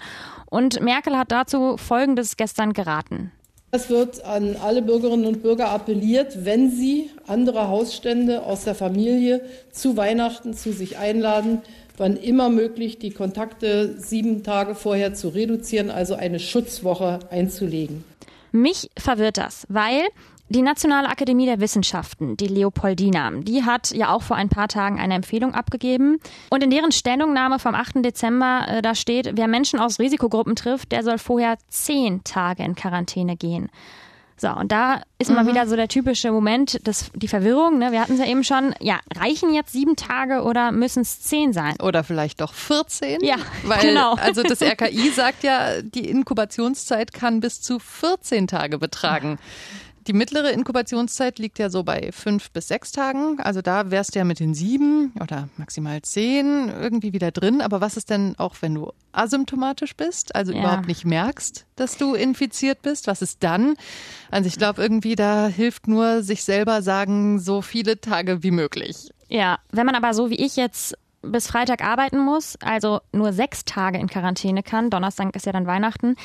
Und 0.49 0.81
Merkel 0.81 1.17
hat 1.17 1.31
dazu 1.31 1.77
Folgendes 1.77 2.37
gestern 2.37 2.73
geraten. 2.73 3.31
Es 3.71 3.89
wird 3.89 4.23
an 4.23 4.55
alle 4.63 4.81
Bürgerinnen 4.81 5.25
und 5.25 5.43
Bürger 5.43 5.69
appelliert, 5.69 6.45
wenn 6.45 6.71
sie 6.71 7.09
andere 7.27 7.67
Hausstände 7.67 8.43
aus 8.43 8.63
der 8.63 8.75
Familie 8.75 9.41
zu 9.71 9.97
Weihnachten 9.97 10.53
zu 10.53 10.71
sich 10.71 10.97
einladen, 10.97 11.61
wann 11.97 12.15
immer 12.15 12.49
möglich 12.49 12.97
die 12.97 13.11
Kontakte 13.11 13.99
sieben 13.99 14.43
Tage 14.43 14.73
vorher 14.73 15.13
zu 15.13 15.29
reduzieren, 15.29 15.91
also 15.91 16.15
eine 16.15 16.39
Schutzwoche 16.39 17.19
einzulegen. 17.29 18.05
Mich 18.61 18.89
verwirrt 18.97 19.37
das, 19.37 19.67
weil 19.69 20.07
die 20.49 20.61
Nationale 20.61 21.09
Akademie 21.09 21.45
der 21.45 21.59
Wissenschaften, 21.59 22.37
die 22.37 22.47
Leopoldina, 22.47 23.31
die 23.31 23.65
hat 23.65 23.91
ja 23.91 24.13
auch 24.13 24.21
vor 24.21 24.37
ein 24.37 24.49
paar 24.49 24.67
Tagen 24.67 24.97
eine 24.97 25.13
Empfehlung 25.13 25.53
abgegeben. 25.53 26.19
Und 26.49 26.63
in 26.63 26.69
deren 26.69 26.91
Stellungnahme 26.91 27.59
vom 27.59 27.75
8. 27.75 28.01
Dezember, 28.01 28.65
äh, 28.67 28.81
da 28.81 28.95
steht, 28.95 29.31
wer 29.35 29.47
Menschen 29.47 29.79
aus 29.79 29.99
Risikogruppen 29.99 30.55
trifft, 30.55 30.91
der 30.91 31.03
soll 31.03 31.17
vorher 31.17 31.57
zehn 31.67 32.23
Tage 32.23 32.63
in 32.63 32.75
Quarantäne 32.75 33.35
gehen. 33.35 33.69
So, 34.39 34.49
und 34.49 34.71
da 34.71 35.01
ist 35.17 35.29
mhm. 35.29 35.35
mal 35.35 35.47
wieder 35.47 35.67
so 35.67 35.75
der 35.75 35.87
typische 35.87 36.31
Moment, 36.31 36.79
das, 36.83 37.09
die 37.15 37.27
Verwirrung. 37.27 37.79
Ne? 37.79 37.91
Wir 37.91 38.01
hatten 38.01 38.13
es 38.13 38.19
ja 38.19 38.25
eben 38.27 38.43
schon. 38.43 38.75
Ja, 38.79 38.99
reichen 39.15 39.51
jetzt 39.51 39.71
sieben 39.71 39.95
Tage 39.95 40.43
oder 40.43 40.71
müssen 40.71 41.01
es 41.01 41.21
zehn 41.21 41.53
sein? 41.53 41.75
Oder 41.81 42.03
vielleicht 42.03 42.41
doch 42.41 42.53
14? 42.53 43.21
Ja, 43.23 43.37
weil, 43.63 43.81
genau. 43.81 44.15
Also 44.27 44.43
das 44.43 44.61
RKI 44.61 45.09
sagt 45.09 45.43
ja, 45.43 45.81
die 45.81 46.07
Inkubationszeit 46.09 47.13
kann 47.13 47.39
bis 47.39 47.61
zu 47.61 47.79
14 47.79 48.47
Tage 48.47 48.77
betragen. 48.77 49.39
Die 50.07 50.13
mittlere 50.13 50.51
Inkubationszeit 50.51 51.37
liegt 51.37 51.59
ja 51.59 51.69
so 51.69 51.83
bei 51.83 52.13
fünf 52.13 52.51
bis 52.51 52.69
sechs 52.69 52.93
Tagen. 52.93 53.41
Also 53.41 53.61
da 53.61 53.91
wärst 53.91 54.15
du 54.15 54.19
ja 54.19 54.25
mit 54.25 54.39
den 54.39 54.53
sieben 54.53 55.11
oder 55.21 55.49
maximal 55.57 56.01
zehn 56.01 56.69
irgendwie 56.69 57.11
wieder 57.11 57.31
drin. 57.31 57.59
Aber 57.59 57.81
was 57.81 57.97
ist 57.97 58.09
denn 58.09 58.35
auch, 58.37 58.55
wenn 58.61 58.75
du 58.75 58.93
asymptomatisch 59.11 59.97
bist, 59.97 60.33
also 60.33 60.53
ja. 60.53 60.59
überhaupt 60.59 60.87
nicht 60.87 61.03
merkst, 61.03 61.65
dass 61.75 61.97
du 61.97 62.13
infiziert 62.13 62.81
bist? 62.83 63.07
Was 63.07 63.21
ist 63.21 63.43
dann? 63.43 63.75
Also 64.31 64.47
ich 64.47 64.55
glaube 64.55 64.81
irgendwie, 64.81 65.15
da 65.15 65.47
hilft 65.47 65.87
nur 65.89 66.23
sich 66.23 66.45
selber 66.45 66.81
sagen, 66.81 67.39
so 67.39 67.61
viele 67.61 67.99
Tage 67.99 68.43
wie 68.43 68.51
möglich. 68.51 69.09
Ja, 69.27 69.59
wenn 69.71 69.85
man 69.85 69.95
aber 69.95 70.13
so 70.13 70.29
wie 70.29 70.35
ich 70.35 70.55
jetzt 70.55 70.97
bis 71.21 71.47
Freitag 71.47 71.83
arbeiten 71.83 72.19
muss, 72.19 72.57
also 72.61 73.01
nur 73.11 73.33
sechs 73.33 73.65
Tage 73.65 73.97
in 73.97 74.07
Quarantäne 74.07 74.63
kann, 74.63 74.89
Donnerstag 74.89 75.35
ist 75.35 75.45
ja 75.45 75.51
dann 75.51 75.67
Weihnachten, 75.67 76.15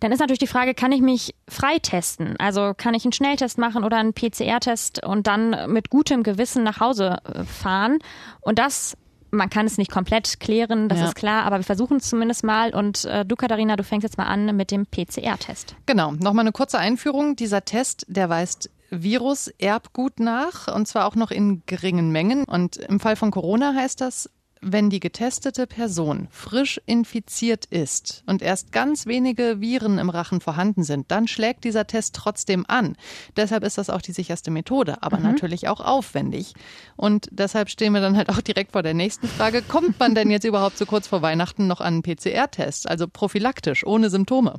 dann 0.00 0.12
ist 0.12 0.20
natürlich 0.20 0.38
die 0.38 0.46
Frage, 0.46 0.74
kann 0.74 0.92
ich 0.92 1.00
mich 1.00 1.34
freitesten? 1.48 2.36
Also 2.38 2.72
kann 2.76 2.94
ich 2.94 3.04
einen 3.04 3.12
Schnelltest 3.12 3.58
machen 3.58 3.84
oder 3.84 3.96
einen 3.96 4.14
PCR-Test 4.14 5.04
und 5.04 5.26
dann 5.26 5.72
mit 5.72 5.90
gutem 5.90 6.22
Gewissen 6.22 6.62
nach 6.62 6.80
Hause 6.80 7.18
äh, 7.24 7.44
fahren? 7.44 7.98
Und 8.40 8.58
das 8.58 8.96
man 9.30 9.50
kann 9.50 9.66
es 9.66 9.76
nicht 9.76 9.90
komplett 9.90 10.40
klären, 10.40 10.88
das 10.88 11.00
ja. 11.00 11.04
ist 11.06 11.14
klar, 11.14 11.44
aber 11.44 11.58
wir 11.58 11.64
versuchen 11.64 11.98
es 11.98 12.08
zumindest 12.08 12.44
mal. 12.44 12.74
Und 12.74 13.04
äh, 13.04 13.26
du, 13.26 13.36
Katharina, 13.36 13.76
du 13.76 13.84
fängst 13.84 14.04
jetzt 14.04 14.16
mal 14.16 14.24
an 14.24 14.56
mit 14.56 14.70
dem 14.70 14.86
PCR-Test. 14.86 15.76
Genau, 15.84 16.12
nochmal 16.12 16.44
eine 16.44 16.52
kurze 16.52 16.78
Einführung. 16.78 17.36
Dieser 17.36 17.64
Test, 17.64 18.06
der 18.08 18.30
weist 18.30 18.70
Virus-Erbgut 18.90 20.18
nach 20.18 20.74
und 20.74 20.88
zwar 20.88 21.06
auch 21.06 21.14
noch 21.14 21.30
in 21.30 21.62
geringen 21.66 22.10
Mengen. 22.10 22.44
Und 22.44 22.76
im 22.76 23.00
Fall 23.00 23.16
von 23.16 23.30
Corona 23.30 23.74
heißt 23.74 24.00
das, 24.00 24.30
wenn 24.60 24.90
die 24.90 25.00
getestete 25.00 25.66
Person 25.66 26.28
frisch 26.30 26.80
infiziert 26.86 27.64
ist 27.66 28.22
und 28.26 28.42
erst 28.42 28.72
ganz 28.72 29.06
wenige 29.06 29.60
Viren 29.60 29.98
im 29.98 30.10
Rachen 30.10 30.40
vorhanden 30.40 30.82
sind, 30.82 31.10
dann 31.10 31.28
schlägt 31.28 31.64
dieser 31.64 31.86
Test 31.86 32.14
trotzdem 32.14 32.64
an. 32.68 32.96
Deshalb 33.36 33.64
ist 33.64 33.78
das 33.78 33.90
auch 33.90 34.02
die 34.02 34.12
sicherste 34.12 34.50
Methode, 34.50 35.02
aber 35.02 35.18
mhm. 35.18 35.24
natürlich 35.24 35.68
auch 35.68 35.80
aufwendig. 35.80 36.54
Und 36.96 37.28
deshalb 37.30 37.70
stehen 37.70 37.92
wir 37.92 38.00
dann 38.00 38.16
halt 38.16 38.28
auch 38.30 38.40
direkt 38.40 38.72
vor 38.72 38.82
der 38.82 38.94
nächsten 38.94 39.28
Frage, 39.28 39.62
kommt 39.62 39.98
man 39.98 40.14
denn 40.14 40.30
jetzt 40.30 40.44
überhaupt 40.48 40.78
so 40.78 40.86
kurz 40.86 41.06
vor 41.06 41.22
Weihnachten 41.22 41.66
noch 41.66 41.80
an 41.80 41.94
einen 41.94 42.02
PCR-Test, 42.02 42.88
also 42.88 43.06
prophylaktisch, 43.08 43.86
ohne 43.86 44.10
Symptome? 44.10 44.58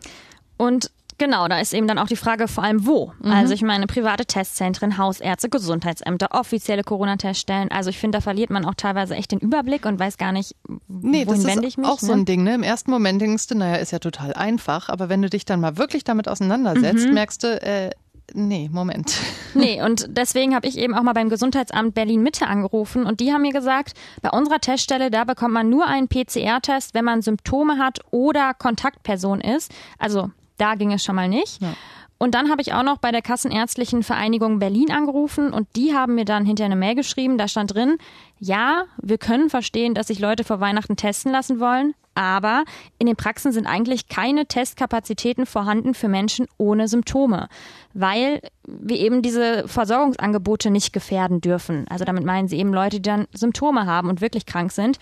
Und 0.58 0.92
Genau, 1.20 1.50
da 1.50 1.60
ist 1.60 1.74
eben 1.74 1.86
dann 1.86 2.00
auch 2.00 2.08
die 2.08 2.16
Frage 2.16 2.48
vor 2.48 2.64
allem 2.64 2.86
wo. 2.86 3.12
Mhm. 3.22 3.32
Also 3.32 3.54
ich 3.54 3.62
meine 3.62 3.88
private 3.88 4.26
Testzentren, 4.26 4.98
Hausärzte, 4.98 5.50
Gesundheitsämter, 5.50 6.30
offizielle 6.32 6.84
Corona-Teststellen. 6.84 7.70
Also 7.72 7.90
ich 7.90 8.00
finde, 8.00 8.18
da 8.18 8.22
verliert 8.22 8.50
man 8.50 8.66
auch 8.66 8.74
teilweise 8.74 9.16
echt 9.16 9.34
den 9.34 9.40
Überblick 9.40 9.86
und 9.86 10.00
weiß 10.00 10.18
gar 10.18 10.32
nicht, 10.32 10.56
nee, 10.88 11.28
wohin 11.28 11.44
wende 11.46 11.68
ich 11.68 11.78
mich. 11.78 11.86
Auch 11.86 12.02
ne? 12.02 12.08
so 12.08 12.14
ein 12.14 12.26
Ding. 12.26 12.44
Ne? 12.44 12.56
Im 12.56 12.64
ersten 12.64 12.90
Moment 12.90 13.22
denkst 13.22 13.48
du, 13.48 13.56
naja, 13.56 13.76
ist 13.76 13.92
ja 13.92 14.00
total 14.00 14.34
einfach. 14.34 14.88
Aber 14.88 15.10
wenn 15.10 15.22
du 15.22 15.30
dich 15.30 15.44
dann 15.44 15.60
mal 15.60 15.78
wirklich 15.78 16.06
damit 16.06 16.30
auseinandersetzt, 16.30 17.08
mhm. 17.08 17.14
merkst 17.14 17.44
du, 17.44 17.62
äh, 17.62 17.90
Nee, 18.34 18.70
Moment. 18.72 19.18
Nee, 19.56 19.82
und 19.82 20.06
deswegen 20.16 20.54
habe 20.54 20.68
ich 20.68 20.78
eben 20.78 20.94
auch 20.94 21.02
mal 21.02 21.14
beim 21.14 21.30
Gesundheitsamt 21.30 21.96
Berlin 21.96 22.22
Mitte 22.22 22.46
angerufen 22.46 23.08
und 23.08 23.20
die 23.20 23.34
haben 23.34 23.42
mir 23.42 23.52
gesagt, 23.52 23.94
bei 24.22 24.30
unserer 24.30 24.60
Teststelle, 24.60 25.10
da 25.10 25.24
bekommt 25.24 25.56
man 25.56 25.70
nur 25.70 25.88
einen 25.88 26.08
PCR-Test, 26.08 26.94
wenn 26.94 27.04
man 27.04 27.24
Symptome 27.24 27.80
hat 27.80 28.00
oder 28.12 28.54
Kontaktperson 28.54 29.42
ist. 29.42 29.72
Also 29.98 30.30
da 30.60 30.76
ging 30.76 30.92
es 30.94 31.04
schon 31.04 31.16
mal 31.16 31.28
nicht. 31.28 31.62
Ja. 31.62 31.74
Und 32.22 32.36
dann 32.36 32.52
habe 32.52 32.62
ich 32.62 32.74
auch 32.74 32.84
noch 32.84 32.98
bei 32.98 33.12
der 33.12 33.22
Kassenärztlichen 33.22 34.04
Vereinigung 34.04 34.60
Berlin 34.60 34.92
angerufen 34.92 35.54
und 35.54 35.68
die 35.78 35.96
haben 35.96 36.16
mir 36.16 36.26
dann 36.26 36.46
hinterher 36.46 36.72
eine 36.72 36.80
Mail 36.80 36.96
geschrieben, 36.96 37.38
da 37.38 37.48
stand 37.48 37.74
drin, 37.74 37.98
ja, 38.40 38.84
wir 39.02 39.18
können 39.18 39.50
verstehen, 39.50 39.94
dass 39.94 40.08
sich 40.08 40.20
Leute 40.20 40.44
vor 40.44 40.60
Weihnachten 40.60 40.98
testen 40.98 41.32
lassen 41.32 41.62
wollen, 41.62 41.94
aber 42.16 42.66
in 42.98 43.08
den 43.08 43.16
Praxen 43.16 43.54
sind 43.54 43.68
eigentlich 43.68 44.10
keine 44.10 44.46
Testkapazitäten 44.46 45.46
vorhanden 45.46 45.94
für 45.94 46.10
Menschen 46.10 46.48
ohne 46.58 46.90
Symptome, 46.90 47.48
weil 47.94 48.42
wir 48.68 48.98
eben 48.98 49.22
diese 49.22 49.66
Versorgungsangebote 49.70 50.72
nicht 50.72 50.92
gefährden 50.92 51.40
dürfen. 51.40 51.86
Also 51.90 52.04
damit 52.04 52.26
meinen 52.26 52.50
sie 52.50 52.58
eben 52.58 52.74
Leute, 52.74 52.98
die 52.98 53.10
dann 53.10 53.28
Symptome 53.34 53.86
haben 53.86 54.10
und 54.10 54.20
wirklich 54.20 54.46
krank 54.46 54.74
sind. 54.74 55.00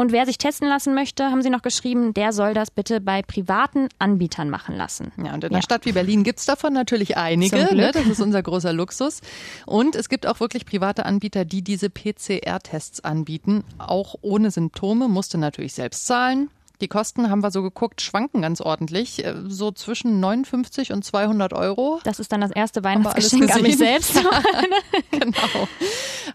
Und 0.00 0.12
wer 0.12 0.24
sich 0.24 0.38
testen 0.38 0.66
lassen 0.66 0.94
möchte, 0.94 1.24
haben 1.24 1.42
sie 1.42 1.50
noch 1.50 1.60
geschrieben, 1.60 2.14
der 2.14 2.32
soll 2.32 2.54
das 2.54 2.70
bitte 2.70 3.02
bei 3.02 3.20
privaten 3.20 3.88
Anbietern 3.98 4.48
machen 4.48 4.74
lassen. 4.74 5.12
Ja, 5.18 5.34
und 5.34 5.44
in 5.44 5.50
einer 5.50 5.58
ja. 5.58 5.62
Stadt 5.62 5.84
wie 5.84 5.92
Berlin 5.92 6.24
gibt 6.24 6.38
es 6.38 6.46
davon 6.46 6.72
natürlich 6.72 7.18
einige. 7.18 7.74
Ne? 7.74 7.90
Das 7.92 8.06
ist 8.06 8.18
unser 8.18 8.42
großer 8.42 8.72
Luxus. 8.72 9.20
Und 9.66 9.96
es 9.96 10.08
gibt 10.08 10.26
auch 10.26 10.40
wirklich 10.40 10.64
private 10.64 11.04
Anbieter, 11.04 11.44
die 11.44 11.60
diese 11.60 11.90
PCR-Tests 11.90 13.04
anbieten, 13.04 13.62
auch 13.76 14.14
ohne 14.22 14.50
Symptome, 14.50 15.06
musste 15.06 15.36
natürlich 15.36 15.74
selbst 15.74 16.06
zahlen. 16.06 16.48
Die 16.80 16.88
Kosten 16.88 17.30
haben 17.30 17.42
wir 17.42 17.50
so 17.50 17.62
geguckt, 17.62 18.00
schwanken 18.00 18.42
ganz 18.42 18.60
ordentlich, 18.60 19.24
äh, 19.24 19.34
so 19.46 19.70
zwischen 19.70 20.20
59 20.20 20.92
und 20.92 21.04
200 21.04 21.52
Euro. 21.52 22.00
Das 22.04 22.18
ist 22.18 22.32
dann 22.32 22.40
das 22.40 22.50
erste 22.50 22.82
Weihnachtsgeschenk 22.82 23.54
an 23.54 23.62
mich 23.62 23.76
selbst. 23.76 24.14
genau. 25.10 25.68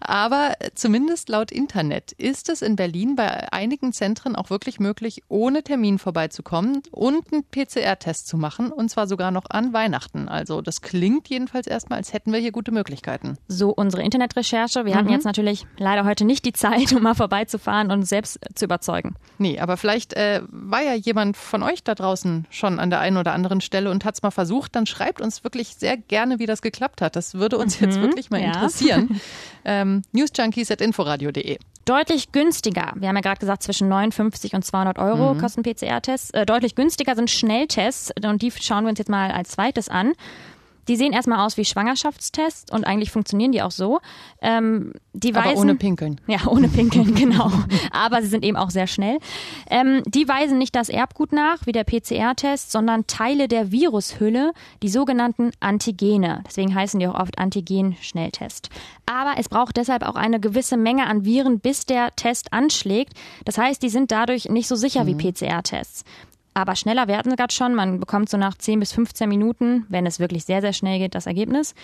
Aber 0.00 0.54
zumindest 0.74 1.28
laut 1.28 1.50
Internet 1.50 2.12
ist 2.12 2.48
es 2.48 2.62
in 2.62 2.76
Berlin 2.76 3.16
bei 3.16 3.52
einigen 3.52 3.92
Zentren 3.92 4.36
auch 4.36 4.50
wirklich 4.50 4.78
möglich, 4.78 5.22
ohne 5.28 5.62
Termin 5.62 5.98
vorbeizukommen 5.98 6.82
und 6.92 7.32
einen 7.32 7.44
PCR-Test 7.44 8.28
zu 8.28 8.36
machen 8.36 8.70
und 8.70 8.88
zwar 8.88 9.06
sogar 9.06 9.30
noch 9.30 9.46
an 9.48 9.72
Weihnachten. 9.72 10.28
Also 10.28 10.60
das 10.60 10.80
klingt 10.80 11.28
jedenfalls 11.28 11.66
erstmal, 11.66 11.98
als 11.98 12.12
hätten 12.12 12.32
wir 12.32 12.38
hier 12.38 12.52
gute 12.52 12.72
Möglichkeiten. 12.72 13.36
So 13.48 13.70
unsere 13.70 14.02
Internetrecherche. 14.02 14.84
Wir 14.84 14.94
mhm. 14.94 14.98
hatten 14.98 15.10
jetzt 15.10 15.24
natürlich 15.24 15.66
leider 15.76 16.04
heute 16.04 16.24
nicht 16.24 16.44
die 16.44 16.52
Zeit, 16.52 16.92
um 16.96 17.02
mal 17.02 17.14
vorbeizufahren 17.14 17.90
und 17.90 18.04
selbst 18.04 18.38
zu 18.54 18.64
überzeugen. 18.64 19.16
Nee, 19.38 19.58
aber 19.58 19.76
vielleicht 19.76 20.12
äh, 20.14 20.35
war 20.48 20.82
ja 20.82 20.94
jemand 20.94 21.36
von 21.36 21.62
euch 21.62 21.82
da 21.82 21.94
draußen 21.94 22.46
schon 22.50 22.78
an 22.78 22.90
der 22.90 23.00
einen 23.00 23.16
oder 23.16 23.32
anderen 23.32 23.60
Stelle 23.60 23.90
und 23.90 24.04
hat 24.04 24.14
es 24.14 24.22
mal 24.22 24.30
versucht, 24.30 24.74
dann 24.74 24.86
schreibt 24.86 25.20
uns 25.20 25.44
wirklich 25.44 25.74
sehr 25.76 25.96
gerne, 25.96 26.38
wie 26.38 26.46
das 26.46 26.62
geklappt 26.62 27.00
hat. 27.00 27.16
Das 27.16 27.34
würde 27.34 27.58
uns 27.58 27.80
mhm, 27.80 27.86
jetzt 27.86 28.00
wirklich 28.00 28.30
mal 28.30 28.40
ja. 28.40 28.48
interessieren. 28.48 29.20
ähm, 29.64 30.02
newsjunkies.inforadio.de 30.12 31.58
Deutlich 31.84 32.32
günstiger. 32.32 32.92
Wir 32.96 33.08
haben 33.08 33.14
ja 33.14 33.22
gerade 33.22 33.38
gesagt, 33.38 33.62
zwischen 33.62 33.88
59 33.88 34.54
und 34.54 34.64
200 34.64 34.98
Euro 34.98 35.34
mhm. 35.34 35.38
kosten 35.38 35.62
PCR-Tests. 35.62 36.30
Äh, 36.30 36.44
deutlich 36.44 36.74
günstiger 36.74 37.14
sind 37.14 37.30
Schnelltests 37.30 38.12
und 38.24 38.42
die 38.42 38.50
schauen 38.50 38.84
wir 38.84 38.90
uns 38.90 38.98
jetzt 38.98 39.08
mal 39.08 39.30
als 39.30 39.50
zweites 39.50 39.88
an. 39.88 40.12
Die 40.88 40.96
sehen 40.96 41.12
erstmal 41.12 41.44
aus 41.44 41.56
wie 41.56 41.64
Schwangerschaftstests 41.64 42.72
und 42.72 42.86
eigentlich 42.86 43.10
funktionieren 43.10 43.52
die 43.52 43.62
auch 43.62 43.70
so. 43.70 44.00
Ähm, 44.40 44.92
die 45.12 45.34
Aber 45.34 45.46
weisen, 45.46 45.58
ohne 45.58 45.74
Pinkeln. 45.74 46.20
Ja, 46.26 46.46
ohne 46.46 46.68
Pinkeln, 46.68 47.14
genau. 47.16 47.50
Aber 47.90 48.22
sie 48.22 48.28
sind 48.28 48.44
eben 48.44 48.56
auch 48.56 48.70
sehr 48.70 48.86
schnell. 48.86 49.18
Ähm, 49.70 50.02
die 50.06 50.28
weisen 50.28 50.58
nicht 50.58 50.74
das 50.74 50.88
Erbgut 50.88 51.32
nach, 51.32 51.66
wie 51.66 51.72
der 51.72 51.84
PCR-Test, 51.84 52.70
sondern 52.70 53.06
Teile 53.06 53.48
der 53.48 53.72
Virushülle, 53.72 54.52
die 54.82 54.88
sogenannten 54.88 55.50
Antigene. 55.60 56.42
Deswegen 56.46 56.74
heißen 56.74 57.00
die 57.00 57.08
auch 57.08 57.18
oft 57.18 57.38
Antigen-Schnelltest. 57.38 58.70
Aber 59.06 59.34
es 59.38 59.48
braucht 59.48 59.76
deshalb 59.76 60.02
auch 60.02 60.16
eine 60.16 60.40
gewisse 60.40 60.76
Menge 60.76 61.06
an 61.06 61.24
Viren, 61.24 61.60
bis 61.60 61.86
der 61.86 62.14
Test 62.16 62.52
anschlägt. 62.52 63.14
Das 63.44 63.58
heißt, 63.58 63.82
die 63.82 63.88
sind 63.88 64.10
dadurch 64.10 64.48
nicht 64.48 64.68
so 64.68 64.76
sicher 64.76 65.04
mhm. 65.04 65.18
wie 65.18 65.32
PCR-Tests. 65.32 66.04
Aber 66.56 66.74
schneller 66.74 67.06
werden 67.06 67.30
sie 67.30 67.36
gerade 67.36 67.52
schon. 67.52 67.74
Man 67.74 68.00
bekommt 68.00 68.30
so 68.30 68.38
nach 68.38 68.56
10 68.56 68.80
bis 68.80 68.90
15 68.94 69.28
Minuten, 69.28 69.84
wenn 69.90 70.06
es 70.06 70.18
wirklich 70.18 70.46
sehr, 70.46 70.62
sehr 70.62 70.72
schnell 70.72 70.98
geht, 70.98 71.14
das 71.14 71.26
Ergebnis. 71.26 71.74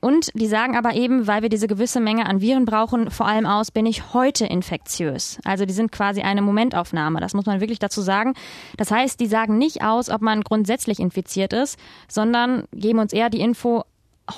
Und 0.00 0.28
die 0.34 0.46
sagen 0.46 0.76
aber 0.76 0.92
eben, 0.92 1.26
weil 1.26 1.40
wir 1.40 1.48
diese 1.48 1.68
gewisse 1.68 2.00
Menge 2.00 2.26
an 2.26 2.42
Viren 2.42 2.66
brauchen, 2.66 3.10
vor 3.10 3.26
allem 3.26 3.46
aus, 3.46 3.70
bin 3.70 3.86
ich 3.86 4.12
heute 4.12 4.44
infektiös. 4.44 5.38
Also 5.46 5.64
die 5.64 5.72
sind 5.72 5.90
quasi 5.90 6.20
eine 6.20 6.42
Momentaufnahme. 6.42 7.18
Das 7.18 7.32
muss 7.32 7.46
man 7.46 7.60
wirklich 7.60 7.78
dazu 7.78 8.02
sagen. 8.02 8.34
Das 8.76 8.90
heißt, 8.90 9.18
die 9.20 9.26
sagen 9.26 9.56
nicht 9.56 9.80
aus, 9.82 10.10
ob 10.10 10.20
man 10.20 10.42
grundsätzlich 10.42 11.00
infiziert 11.00 11.54
ist, 11.54 11.78
sondern 12.06 12.64
geben 12.74 12.98
uns 12.98 13.14
eher 13.14 13.30
die 13.30 13.40
Info, 13.40 13.84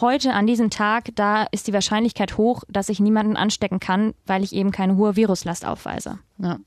heute 0.00 0.32
an 0.32 0.46
diesem 0.46 0.70
Tag, 0.70 1.08
da 1.16 1.49
ist 1.50 1.66
die 1.66 1.73
Wahrscheinlichkeit 1.73 2.38
hoch, 2.38 2.62
dass 2.68 2.88
ich 2.88 3.00
niemanden 3.00 3.37
anstecken 3.37 3.80
kann, 3.80 4.14
weil 4.26 4.44
ich 4.44 4.52
eben 4.52 4.70
keine 4.70 4.96
hohe 4.96 5.16
Viruslast 5.16 5.66
aufweise. 5.66 6.20
Ja. 6.38 6.58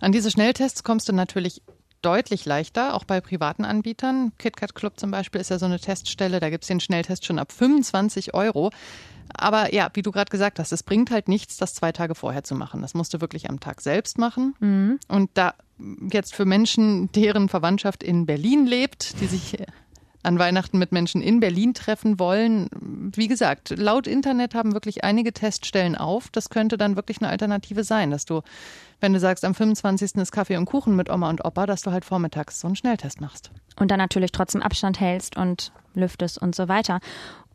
An 0.00 0.12
diese 0.12 0.30
Schnelltests 0.30 0.84
kommst 0.84 1.08
du 1.08 1.12
natürlich 1.12 1.62
deutlich 2.02 2.44
leichter, 2.44 2.94
auch 2.94 3.04
bei 3.04 3.20
privaten 3.20 3.64
Anbietern. 3.64 4.32
KitKat 4.38 4.74
Club 4.74 4.98
zum 4.98 5.10
Beispiel 5.10 5.40
ist 5.40 5.50
ja 5.50 5.58
so 5.58 5.66
eine 5.66 5.80
Teststelle, 5.80 6.40
da 6.40 6.50
gibt 6.50 6.64
es 6.64 6.68
den 6.68 6.80
Schnelltest 6.80 7.24
schon 7.24 7.38
ab 7.38 7.52
25 7.52 8.34
Euro. 8.34 8.70
Aber 9.34 9.72
ja, 9.72 9.88
wie 9.94 10.02
du 10.02 10.10
gerade 10.12 10.30
gesagt 10.30 10.58
hast, 10.58 10.72
es 10.72 10.82
bringt 10.82 11.10
halt 11.10 11.28
nichts, 11.28 11.56
das 11.56 11.74
zwei 11.74 11.92
Tage 11.92 12.14
vorher 12.14 12.44
zu 12.44 12.54
machen. 12.54 12.82
Das 12.82 12.94
musst 12.94 13.14
du 13.14 13.20
wirklich 13.20 13.48
am 13.48 13.60
Tag 13.60 13.80
selbst 13.80 14.18
machen. 14.18 14.54
Mhm. 14.60 14.98
Und 15.08 15.30
da 15.34 15.54
jetzt 16.12 16.34
für 16.34 16.44
Menschen, 16.44 17.10
deren 17.12 17.48
Verwandtschaft 17.48 18.02
in 18.02 18.26
Berlin 18.26 18.66
lebt, 18.66 19.20
die 19.20 19.26
sich 19.26 19.58
an 20.22 20.38
Weihnachten 20.38 20.78
mit 20.78 20.92
Menschen 20.92 21.20
in 21.20 21.40
Berlin 21.40 21.74
treffen 21.74 22.18
wollen. 22.18 22.68
Wie 23.14 23.28
gesagt, 23.28 23.70
laut 23.76 24.06
Internet 24.06 24.54
haben 24.54 24.72
wirklich 24.72 25.04
einige 25.04 25.32
Teststellen 25.32 25.96
auf. 25.96 26.28
Das 26.30 26.48
könnte 26.48 26.76
dann 26.76 26.96
wirklich 26.96 27.20
eine 27.20 27.30
Alternative 27.30 27.84
sein, 27.84 28.10
dass 28.10 28.24
du, 28.24 28.42
wenn 29.00 29.12
du 29.12 29.20
sagst, 29.20 29.44
am 29.44 29.54
25. 29.54 30.14
ist 30.16 30.32
Kaffee 30.32 30.56
und 30.56 30.66
Kuchen 30.66 30.96
mit 30.96 31.10
Oma 31.10 31.28
und 31.30 31.44
Opa, 31.44 31.66
dass 31.66 31.82
du 31.82 31.90
halt 31.90 32.04
vormittags 32.04 32.60
so 32.60 32.68
einen 32.68 32.76
Schnelltest 32.76 33.20
machst. 33.20 33.50
Und 33.76 33.90
dann 33.90 33.98
natürlich 33.98 34.32
trotzdem 34.32 34.62
Abstand 34.62 35.00
hältst 35.00 35.36
und 35.36 35.72
lüftest 35.94 36.38
und 36.38 36.54
so 36.54 36.68
weiter. 36.68 37.00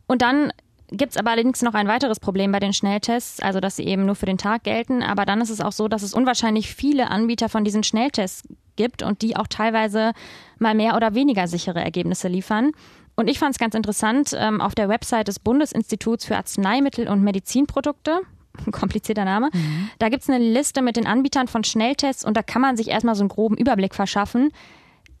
Und 0.06 0.22
dann 0.22 0.52
gibt 0.90 1.12
es 1.12 1.16
aber 1.18 1.30
allerdings 1.30 1.62
noch 1.62 1.74
ein 1.74 1.88
weiteres 1.88 2.20
Problem 2.20 2.52
bei 2.52 2.60
den 2.60 2.72
Schnelltests, 2.72 3.40
also 3.40 3.60
dass 3.60 3.76
sie 3.76 3.84
eben 3.84 4.06
nur 4.06 4.14
für 4.14 4.26
den 4.26 4.38
Tag 4.38 4.64
gelten. 4.64 5.02
Aber 5.02 5.24
dann 5.26 5.40
ist 5.40 5.50
es 5.50 5.60
auch 5.60 5.72
so, 5.72 5.88
dass 5.88 6.02
es 6.02 6.14
unwahrscheinlich 6.14 6.74
viele 6.74 7.10
Anbieter 7.10 7.48
von 7.48 7.64
diesen 7.64 7.82
Schnelltests 7.82 8.42
gibt 8.78 9.02
und 9.02 9.20
die 9.20 9.36
auch 9.36 9.46
teilweise 9.46 10.12
mal 10.58 10.74
mehr 10.74 10.96
oder 10.96 11.14
weniger 11.14 11.46
sichere 11.46 11.84
Ergebnisse 11.84 12.28
liefern. 12.28 12.72
Und 13.14 13.28
ich 13.28 13.38
fand 13.38 13.52
es 13.52 13.58
ganz 13.58 13.74
interessant, 13.74 14.34
ähm, 14.38 14.62
auf 14.62 14.74
der 14.74 14.88
Website 14.88 15.28
des 15.28 15.40
Bundesinstituts 15.40 16.24
für 16.24 16.36
Arzneimittel 16.36 17.08
und 17.08 17.22
Medizinprodukte, 17.22 18.20
komplizierter 18.70 19.24
Name, 19.24 19.50
mhm. 19.52 19.90
da 19.98 20.08
gibt 20.08 20.22
es 20.22 20.30
eine 20.30 20.38
Liste 20.42 20.80
mit 20.80 20.96
den 20.96 21.06
Anbietern 21.06 21.48
von 21.48 21.64
Schnelltests 21.64 22.24
und 22.24 22.36
da 22.36 22.42
kann 22.42 22.62
man 22.62 22.76
sich 22.76 22.88
erstmal 22.88 23.16
so 23.16 23.22
einen 23.22 23.28
groben 23.28 23.56
Überblick 23.56 23.94
verschaffen. 23.94 24.50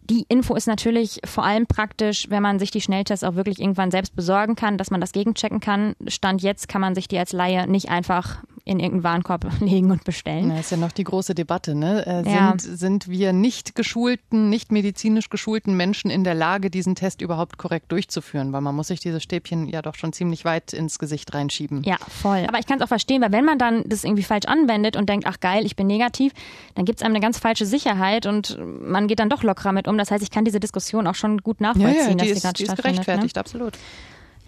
Die 0.08 0.24
Info 0.28 0.54
ist 0.54 0.66
natürlich 0.66 1.20
vor 1.24 1.44
allem 1.44 1.66
praktisch, 1.66 2.30
wenn 2.30 2.42
man 2.42 2.58
sich 2.58 2.70
die 2.70 2.80
Schnelltests 2.80 3.24
auch 3.24 3.34
wirklich 3.34 3.60
irgendwann 3.60 3.90
selbst 3.90 4.16
besorgen 4.16 4.54
kann, 4.54 4.78
dass 4.78 4.90
man 4.90 5.02
das 5.02 5.12
gegenchecken 5.12 5.60
kann. 5.60 5.96
Stand 6.06 6.40
jetzt 6.40 6.66
kann 6.68 6.80
man 6.80 6.94
sich 6.94 7.08
die 7.08 7.18
als 7.18 7.32
Laie 7.32 7.66
nicht 7.66 7.90
einfach 7.90 8.38
in 8.68 8.80
irgendeinen 8.80 9.04
Warenkorb 9.04 9.46
legen 9.60 9.90
und 9.90 10.04
bestellen. 10.04 10.50
Das 10.50 10.60
ist 10.60 10.70
ja 10.70 10.76
noch 10.76 10.92
die 10.92 11.04
große 11.04 11.34
Debatte. 11.34 11.74
Ne? 11.74 12.06
Äh, 12.06 12.30
ja. 12.30 12.54
sind, 12.58 12.78
sind 12.78 13.08
wir 13.08 13.32
nicht 13.32 13.74
geschulten, 13.74 14.50
nicht 14.50 14.70
medizinisch 14.70 15.30
geschulten 15.30 15.74
Menschen 15.76 16.10
in 16.10 16.22
der 16.22 16.34
Lage, 16.34 16.70
diesen 16.70 16.94
Test 16.94 17.22
überhaupt 17.22 17.56
korrekt 17.56 17.90
durchzuführen? 17.90 18.52
Weil 18.52 18.60
man 18.60 18.76
muss 18.76 18.88
sich 18.88 19.00
diese 19.00 19.20
Stäbchen 19.20 19.68
ja 19.68 19.80
doch 19.80 19.94
schon 19.94 20.12
ziemlich 20.12 20.44
weit 20.44 20.74
ins 20.74 20.98
Gesicht 20.98 21.32
reinschieben. 21.32 21.82
Ja, 21.84 21.96
voll. 22.08 22.44
Aber 22.46 22.58
ich 22.58 22.66
kann 22.66 22.78
es 22.78 22.84
auch 22.84 22.88
verstehen, 22.88 23.22
weil 23.22 23.32
wenn 23.32 23.44
man 23.44 23.58
dann 23.58 23.84
das 23.86 24.04
irgendwie 24.04 24.22
falsch 24.22 24.46
anwendet 24.46 24.96
und 24.96 25.08
denkt, 25.08 25.26
ach 25.26 25.40
geil, 25.40 25.64
ich 25.64 25.74
bin 25.74 25.86
negativ, 25.86 26.32
dann 26.74 26.84
gibt 26.84 26.98
es 26.98 27.02
einem 27.02 27.14
eine 27.14 27.20
ganz 27.20 27.38
falsche 27.38 27.64
Sicherheit 27.64 28.26
und 28.26 28.58
man 28.60 29.08
geht 29.08 29.18
dann 29.18 29.30
doch 29.30 29.42
lockerer 29.42 29.72
mit 29.72 29.88
um. 29.88 29.96
Das 29.96 30.10
heißt, 30.10 30.22
ich 30.22 30.30
kann 30.30 30.44
diese 30.44 30.60
Diskussion 30.60 31.06
auch 31.06 31.14
schon 31.14 31.38
gut 31.38 31.62
nachvollziehen, 31.62 31.94
ja, 31.96 32.08
ja, 32.08 32.10
die 32.10 32.16
dass 32.16 32.28
ist, 32.28 32.36
die 32.36 32.42
gerade 32.42 32.56
die 32.58 32.62
ist 32.64 32.70
ne? 32.70 32.76
gerechtfertigt, 32.76 33.36
ne? 33.36 33.40
absolut. 33.40 33.78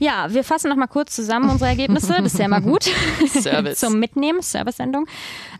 Ja, 0.01 0.33
wir 0.33 0.45
fassen 0.45 0.71
noch 0.71 0.77
mal 0.77 0.87
kurz 0.87 1.15
zusammen 1.15 1.51
unsere 1.51 1.69
Ergebnisse. 1.69 2.15
Das 2.15 2.33
ist 2.33 2.39
ja 2.39 2.49
mal 2.49 2.63
gut. 2.63 2.85
Service. 3.29 3.81
Zum 3.81 4.01
Mitnehmen, 4.01 4.41
Service-Sendung. 4.41 5.07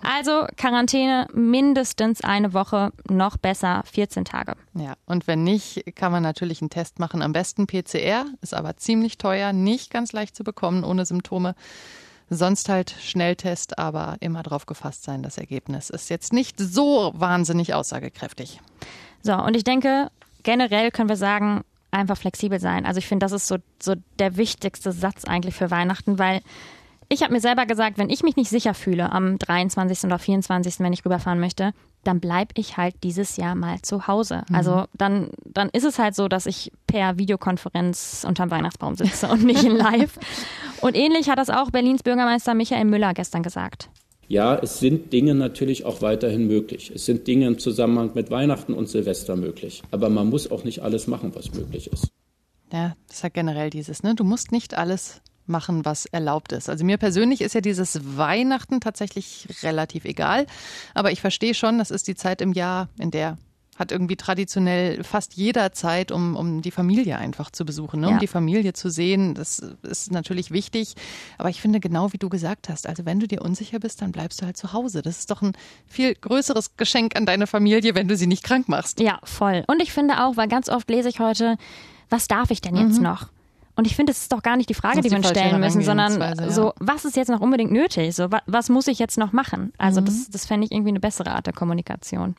Also 0.03 0.47
Quarantäne 0.57 1.27
mindestens 1.35 2.25
eine 2.25 2.55
Woche, 2.55 2.91
noch 3.07 3.37
besser 3.37 3.83
14 3.93 4.25
Tage. 4.25 4.55
Ja, 4.73 4.95
und 5.05 5.27
wenn 5.27 5.45
nicht, 5.45 5.95
kann 5.95 6.11
man 6.11 6.23
natürlich 6.23 6.63
einen 6.63 6.71
Test 6.71 6.99
machen. 6.99 7.21
Am 7.21 7.35
besten 7.35 7.67
PCR, 7.67 8.25
ist 8.41 8.55
aber 8.55 8.79
ziemlich 8.79 9.19
teuer, 9.19 9.53
nicht 9.53 9.91
ganz 9.91 10.13
leicht 10.13 10.35
zu 10.35 10.43
bekommen 10.43 10.85
ohne 10.85 11.05
Symptome. 11.05 11.55
Sonst 12.31 12.71
halt 12.71 12.95
Schnelltest, 12.99 13.79
aber 13.79 14.17
immer 14.21 14.43
drauf 14.43 14.65
gefasst 14.65 15.03
sein. 15.03 15.23
Das 15.23 15.37
Ergebnis 15.37 15.91
ist 15.91 16.09
jetzt 16.09 16.33
nicht 16.33 16.59
so 16.59 17.13
wahnsinnig 17.15 17.75
aussagekräftig. 17.75 18.63
So, 19.23 19.35
und 19.35 19.55
ich 19.55 19.65
denke, 19.65 20.11
generell 20.45 20.91
können 20.93 21.11
wir 21.11 21.17
sagen, 21.17 21.63
einfach 21.91 22.17
flexibel 22.17 22.61
sein. 22.61 22.87
Also 22.87 22.99
ich 22.99 23.07
finde, 23.07 23.25
das 23.25 23.33
ist 23.33 23.47
so, 23.47 23.57
so 23.81 23.95
der 24.19 24.37
wichtigste 24.37 24.93
Satz 24.93 25.25
eigentlich 25.25 25.55
für 25.55 25.71
Weihnachten, 25.71 26.19
weil 26.19 26.41
ich 27.13 27.23
habe 27.23 27.33
mir 27.33 27.41
selber 27.41 27.67
gesagt, 27.67 27.99
wenn 27.99 28.09
ich 28.09 28.23
mich 28.23 28.37
nicht 28.37 28.51
sicher 28.51 28.73
fühle 28.73 29.11
am 29.11 29.37
23. 29.37 30.05
oder 30.05 30.19
24., 30.19 30.79
wenn 30.79 30.93
ich 30.93 31.05
rüberfahren 31.05 31.41
möchte, 31.41 31.73
dann 32.05 32.21
bleibe 32.21 32.53
ich 32.55 32.77
halt 32.77 32.95
dieses 33.03 33.37
Jahr 33.37 33.57
mal 33.57 33.83
zu 33.83 34.07
Hause. 34.07 34.45
Mhm. 34.49 34.55
Also 34.55 34.85
dann, 34.95 35.31
dann 35.45 35.71
ist 35.71 35.85
es 35.85 35.99
halt 35.99 36.15
so, 36.15 36.29
dass 36.29 36.47
ich 36.47 36.71
per 36.87 37.19
Videokonferenz 37.19 38.25
unterm 38.27 38.53
Weihnachtsbaum 38.53 38.95
sitze 38.95 39.27
und 39.27 39.43
nicht 39.43 39.65
in 39.65 39.77
live. 39.77 40.19
und 40.81 40.97
ähnlich 40.97 41.29
hat 41.29 41.39
das 41.39 41.51
auch 41.51 41.71
Berlins 41.71 42.05
Bürgermeister 42.05 42.55
Michael 42.55 42.85
Müller 42.85 43.13
gestern 43.13 43.43
gesagt. 43.43 43.91
Ja, 44.31 44.57
es 44.57 44.79
sind 44.79 45.13
Dinge 45.13 45.35
natürlich 45.35 45.85
auch 45.85 46.03
weiterhin 46.03 46.47
möglich. 46.47 46.93
Es 46.95 47.05
sind 47.05 47.27
Dinge 47.27 47.49
im 47.49 47.59
Zusammenhang 47.59 48.13
mit 48.15 48.31
Weihnachten 48.31 48.75
und 48.75 48.89
Silvester 48.89 49.35
möglich. 49.35 49.83
Aber 49.91 50.09
man 50.09 50.29
muss 50.29 50.49
auch 50.53 50.63
nicht 50.63 50.83
alles 50.83 51.09
machen, 51.09 51.35
was 51.35 51.53
möglich 51.53 51.89
ist. 51.93 52.07
Ja, 52.73 52.95
das 53.09 53.17
ist 53.17 53.23
ja 53.25 53.29
generell 53.31 53.71
dieses, 53.71 54.05
ne? 54.05 54.15
Du 54.15 54.23
musst 54.23 54.53
nicht 54.53 54.79
alles 54.79 55.21
machen, 55.47 55.85
was 55.85 56.07
erlaubt 56.07 56.53
ist. 56.53 56.71
Also 56.71 56.85
mir 56.85 56.97
persönlich 56.97 57.41
ist 57.41 57.57
ja 57.57 57.61
dieses 57.61 58.17
Weihnachten 58.17 58.81
tatsächlich 58.81 59.49
relativ 59.65 60.05
egal. 60.05 60.47
Aber 60.95 61.11
ich 61.11 61.21
verstehe 61.21 61.53
schon, 61.53 61.79
das 61.79 61.91
ist 61.91 62.07
die 62.07 62.15
Zeit 62.15 62.41
im 62.41 62.53
Jahr, 62.53 62.89
in 63.01 63.11
der 63.11 63.37
hat 63.81 63.93
irgendwie 63.93 64.17
traditionell 64.17 65.03
fast 65.03 65.35
jeder 65.35 65.73
Zeit, 65.73 66.13
um, 66.13 66.37
um 66.37 66.61
die 66.61 66.71
Familie 66.71 67.17
einfach 67.17 67.51
zu 67.51 67.65
besuchen, 67.65 68.01
ne? 68.01 68.09
um 68.09 68.13
ja. 68.15 68.19
die 68.21 68.27
Familie 68.27 68.75
zu 68.75 68.91
sehen. 68.91 69.35
Das 69.35 69.59
ist 69.83 70.13
natürlich 70.13 70.51
wichtig. 70.51 70.95
Aber 71.39 71.49
ich 71.49 71.63
finde, 71.63 71.81
genau 71.81 72.13
wie 72.13 72.19
du 72.19 72.29
gesagt 72.29 72.69
hast, 72.69 72.87
also 72.87 73.07
wenn 73.07 73.19
du 73.21 73.27
dir 73.27 73.41
unsicher 73.41 73.79
bist, 73.79 74.03
dann 74.03 74.13
bleibst 74.13 74.43
du 74.43 74.47
halt 74.47 74.59
zu 74.59 74.75
Hause. 74.75 75.01
Das 75.01 75.19
ist 75.19 75.31
doch 75.31 75.41
ein 75.41 75.53
viel 75.89 76.15
größeres 76.15 76.77
Geschenk 76.77 77.17
an 77.17 77.25
deine 77.25 77.47
Familie, 77.47 77.95
wenn 77.95 78.07
du 78.07 78.17
sie 78.17 78.27
nicht 78.27 78.45
krank 78.45 78.69
machst. 78.69 79.01
Ja, 79.01 79.19
voll. 79.25 79.65
Und 79.67 79.81
ich 79.81 79.93
finde 79.93 80.23
auch, 80.25 80.37
weil 80.37 80.47
ganz 80.47 80.69
oft 80.69 80.91
lese 80.91 81.09
ich 81.09 81.19
heute, 81.19 81.57
was 82.11 82.29
darf 82.29 82.51
ich 82.51 82.61
denn 82.61 82.77
jetzt 82.77 82.99
mhm. 82.99 83.05
noch? 83.05 83.29
Und 83.77 83.87
ich 83.87 83.97
finde, 83.97 84.13
es 84.13 84.21
ist 84.21 84.33
doch 84.33 84.43
gar 84.43 84.59
nicht 84.59 84.69
die 84.69 84.75
Frage, 84.75 84.97
die, 84.97 85.09
die 85.09 85.11
wir 85.11 85.17
uns 85.17 85.29
stellen 85.31 85.59
müssen, 85.59 85.81
sondern 85.81 86.21
ja. 86.21 86.51
so, 86.51 86.75
was 86.81 87.07
ist 87.07 87.17
jetzt 87.17 87.29
noch 87.29 87.41
unbedingt 87.41 87.73
nötig? 87.73 88.15
So, 88.15 88.31
was, 88.31 88.43
was 88.45 88.69
muss 88.69 88.87
ich 88.89 88.99
jetzt 88.99 89.17
noch 89.17 89.33
machen? 89.33 89.73
Also, 89.79 90.03
mhm. 90.03 90.05
das, 90.05 90.29
das 90.29 90.45
fände 90.45 90.67
ich 90.67 90.73
irgendwie 90.73 90.91
eine 90.91 91.01
bessere 91.01 91.31
Art 91.31 91.47
der 91.47 91.55
Kommunikation. 91.55 92.35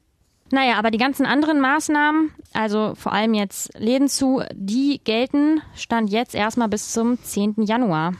Naja, 0.51 0.75
aber 0.77 0.91
die 0.91 0.97
ganzen 0.97 1.25
anderen 1.25 1.61
Maßnahmen, 1.61 2.31
also 2.53 2.93
vor 2.95 3.13
allem 3.13 3.33
jetzt 3.33 3.77
Läden 3.79 4.09
zu, 4.09 4.43
die 4.53 4.99
gelten, 5.03 5.61
stand 5.75 6.09
jetzt 6.09 6.35
erstmal 6.35 6.67
bis 6.67 6.91
zum 6.91 7.21
10. 7.23 7.63
Januar. 7.63 8.13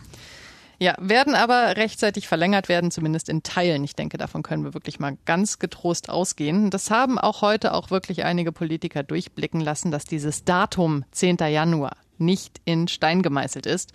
Ja, 0.80 0.96
werden 0.98 1.36
aber 1.36 1.78
rechtzeitig 1.78 2.28
verlängert 2.28 2.68
werden, 2.68 2.90
zumindest 2.90 3.30
in 3.30 3.44
Teilen. 3.44 3.84
Ich 3.84 3.96
denke, 3.96 4.18
davon 4.18 4.42
können 4.42 4.64
wir 4.64 4.74
wirklich 4.74 5.00
mal 5.00 5.16
ganz 5.26 5.60
getrost 5.60 6.10
ausgehen. 6.10 6.72
Das 6.72 6.90
haben 6.90 7.20
auch 7.20 7.44
heute 7.44 7.76
auch 7.76 7.92
wirklich 7.92 8.24
einige 8.24 8.52
Politiker 8.52 9.04
durchblicken 9.04 9.62
lassen, 9.62 9.92
dass 9.92 10.06
dieses 10.06 10.44
Datum 10.44 11.06
10. 11.12 11.38
Januar 11.38 11.98
nicht 12.18 12.62
in 12.66 12.88
Stein 12.88 13.22
gemeißelt 13.22 13.68
ist. 13.68 13.94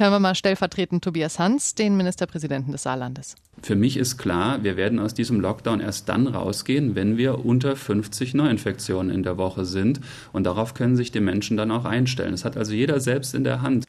Hören 0.00 0.12
wir 0.12 0.20
mal 0.20 0.36
stellvertretend 0.36 1.02
Tobias 1.02 1.40
Hans, 1.40 1.74
den 1.74 1.96
Ministerpräsidenten 1.96 2.70
des 2.70 2.84
Saarlandes. 2.84 3.34
Für 3.60 3.74
mich 3.74 3.96
ist 3.96 4.16
klar, 4.16 4.62
wir 4.62 4.76
werden 4.76 5.00
aus 5.00 5.12
diesem 5.12 5.40
Lockdown 5.40 5.80
erst 5.80 6.08
dann 6.08 6.28
rausgehen, 6.28 6.94
wenn 6.94 7.16
wir 7.16 7.44
unter 7.44 7.74
50 7.74 8.32
Neuinfektionen 8.32 9.12
in 9.12 9.24
der 9.24 9.38
Woche 9.38 9.64
sind. 9.64 9.98
Und 10.32 10.44
darauf 10.44 10.74
können 10.74 10.94
sich 10.94 11.10
die 11.10 11.18
Menschen 11.18 11.56
dann 11.56 11.72
auch 11.72 11.84
einstellen. 11.84 12.30
Das 12.30 12.44
hat 12.44 12.56
also 12.56 12.74
jeder 12.74 13.00
selbst 13.00 13.34
in 13.34 13.42
der 13.42 13.60
Hand. 13.60 13.86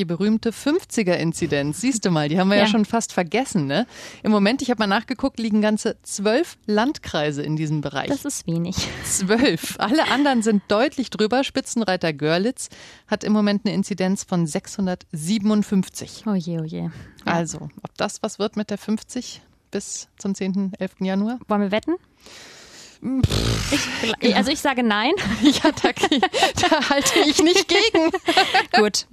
Die 0.00 0.06
berühmte 0.06 0.50
50er-Inzidenz, 0.50 1.82
siehst 1.82 2.06
du 2.06 2.10
mal, 2.10 2.30
die 2.30 2.40
haben 2.40 2.48
wir 2.48 2.56
ja, 2.56 2.62
ja 2.62 2.68
schon 2.70 2.86
fast 2.86 3.12
vergessen. 3.12 3.66
Ne? 3.66 3.86
Im 4.22 4.30
Moment, 4.30 4.62
ich 4.62 4.70
habe 4.70 4.78
mal 4.78 4.86
nachgeguckt, 4.86 5.38
liegen 5.38 5.60
ganze 5.60 5.98
zwölf 6.02 6.56
Landkreise 6.64 7.42
in 7.42 7.54
diesem 7.54 7.82
Bereich. 7.82 8.08
Das 8.08 8.24
ist 8.24 8.46
wenig. 8.46 8.76
Zwölf. 9.04 9.74
Alle 9.78 10.08
anderen 10.10 10.40
sind 10.40 10.62
deutlich 10.68 11.10
drüber. 11.10 11.44
Spitzenreiter 11.44 12.14
Görlitz 12.14 12.70
hat 13.08 13.24
im 13.24 13.34
Moment 13.34 13.66
eine 13.66 13.74
Inzidenz 13.74 14.24
von 14.24 14.46
657. 14.46 16.24
Oh 16.26 16.32
je, 16.32 16.60
oh 16.60 16.64
je. 16.64 16.84
Ja. 16.84 16.90
Also, 17.26 17.68
ob 17.82 17.94
das 17.98 18.22
was 18.22 18.38
wird 18.38 18.56
mit 18.56 18.70
der 18.70 18.78
50 18.78 19.42
bis 19.70 20.08
zum 20.16 20.34
10., 20.34 20.72
11. 20.78 20.92
Januar? 21.00 21.38
Wollen 21.46 21.60
wir 21.60 21.72
wetten? 21.72 21.96
Ich, 24.20 24.36
also 24.36 24.50
ich 24.50 24.60
sage 24.60 24.82
nein. 24.82 25.12
Ja, 25.42 25.72
da, 25.82 25.90
da 26.68 26.90
halte 26.90 27.18
ich 27.26 27.42
nicht 27.42 27.66
gegen. 27.68 28.10
Gut, 28.72 29.06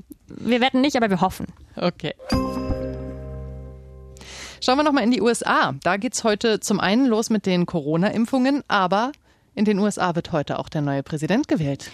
wir 0.50 0.62
wetten 0.62 0.82
nicht, 0.82 0.96
aber 0.96 1.10
wir 1.10 1.22
hoffen. 1.22 1.48
Okay. 1.76 2.14
Schauen 4.62 4.78
wir 4.78 4.84
nochmal 4.84 5.04
in 5.04 5.12
die 5.12 5.22
USA. 5.22 5.76
Da 5.84 5.98
geht 5.98 6.14
es 6.14 6.24
heute 6.24 6.60
zum 6.60 6.80
einen 6.80 7.06
los 7.06 7.30
mit 7.30 7.46
den 7.46 7.66
Corona-Impfungen, 7.66 8.64
aber 8.68 9.12
in 9.56 9.66
den 9.66 9.80
USA 9.80 10.16
wird 10.16 10.32
heute 10.32 10.60
auch 10.60 10.70
der 10.70 10.82
neue 10.82 11.04
Präsident 11.04 11.48
gewählt. 11.48 11.92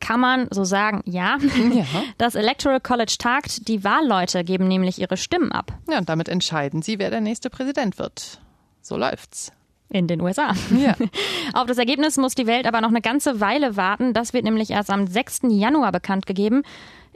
Kann 0.00 0.20
man 0.20 0.48
so 0.50 0.64
sagen, 0.64 1.02
ja. 1.06 1.38
ja. 1.72 1.84
Das 2.18 2.34
Electoral 2.34 2.80
College 2.80 3.16
tagt. 3.18 3.68
Die 3.68 3.82
Wahlleute 3.82 4.44
geben 4.44 4.68
nämlich 4.68 5.00
ihre 5.00 5.16
Stimmen 5.16 5.52
ab. 5.52 5.72
Ja, 5.90 5.98
und 5.98 6.08
damit 6.08 6.28
entscheiden 6.28 6.82
sie, 6.82 6.98
wer 6.98 7.10
der 7.10 7.20
nächste 7.20 7.50
Präsident 7.50 7.98
wird. 7.98 8.40
So 8.80 8.96
läuft's. 8.96 9.52
In 9.90 10.06
den 10.06 10.20
USA. 10.20 10.52
Ja. 10.76 10.94
Auf 11.54 11.66
das 11.66 11.78
Ergebnis 11.78 12.16
muss 12.18 12.34
die 12.34 12.46
Welt 12.46 12.66
aber 12.66 12.80
noch 12.80 12.90
eine 12.90 13.00
ganze 13.00 13.40
Weile 13.40 13.76
warten. 13.76 14.12
Das 14.12 14.34
wird 14.34 14.44
nämlich 14.44 14.70
erst 14.70 14.90
am 14.90 15.06
6. 15.06 15.40
Januar 15.48 15.92
bekannt 15.92 16.26
gegeben. 16.26 16.62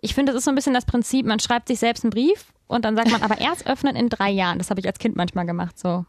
Ich 0.05 0.15
finde, 0.15 0.33
es 0.33 0.39
ist 0.39 0.45
so 0.45 0.51
ein 0.51 0.57
bisschen 0.57 0.75
das 0.75 0.85
Prinzip, 0.85 1.25
man 1.25 1.39
schreibt 1.39 1.69
sich 1.69 1.79
selbst 1.79 2.03
einen 2.05 2.11
Brief 2.11 2.47
und 2.67 2.85
dann 2.85 2.97
sagt 2.97 3.13
man, 3.13 3.23
aber 3.23 3.41
erst 3.41 3.69
öffnen 3.69 3.95
in 3.95 4.09
drei 4.09 4.31
Jahren. 4.31 4.59
Das 4.59 4.69
habe 4.69 4.81
ich 4.81 4.87
als 4.87 4.99
Kind 4.99 5.15
manchmal 5.15 5.47
gemacht. 5.47 5.79
So, 5.79 6.05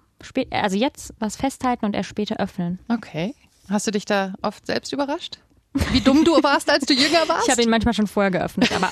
also 0.50 0.76
jetzt 0.76 1.14
was 1.20 1.36
festhalten 1.36 1.86
und 1.86 1.94
erst 1.96 2.10
später 2.10 2.38
öffnen. 2.40 2.80
Okay. 2.90 3.36
Hast 3.70 3.86
du 3.86 3.92
dich 3.92 4.06
da 4.06 4.34
oft 4.42 4.66
selbst 4.66 4.92
überrascht? 4.94 5.38
Wie 5.92 6.02
dumm 6.02 6.26
du 6.26 6.32
warst, 6.44 6.72
als 6.72 6.86
du 6.86 6.94
jünger 6.94 7.20
warst? 7.28 7.48
Ich 7.48 7.52
habe 7.52 7.62
ihn 7.62 7.70
manchmal 7.70 7.94
schon 7.94 8.08
vorher 8.08 8.32
geöffnet, 8.32 8.72
aber 8.72 8.92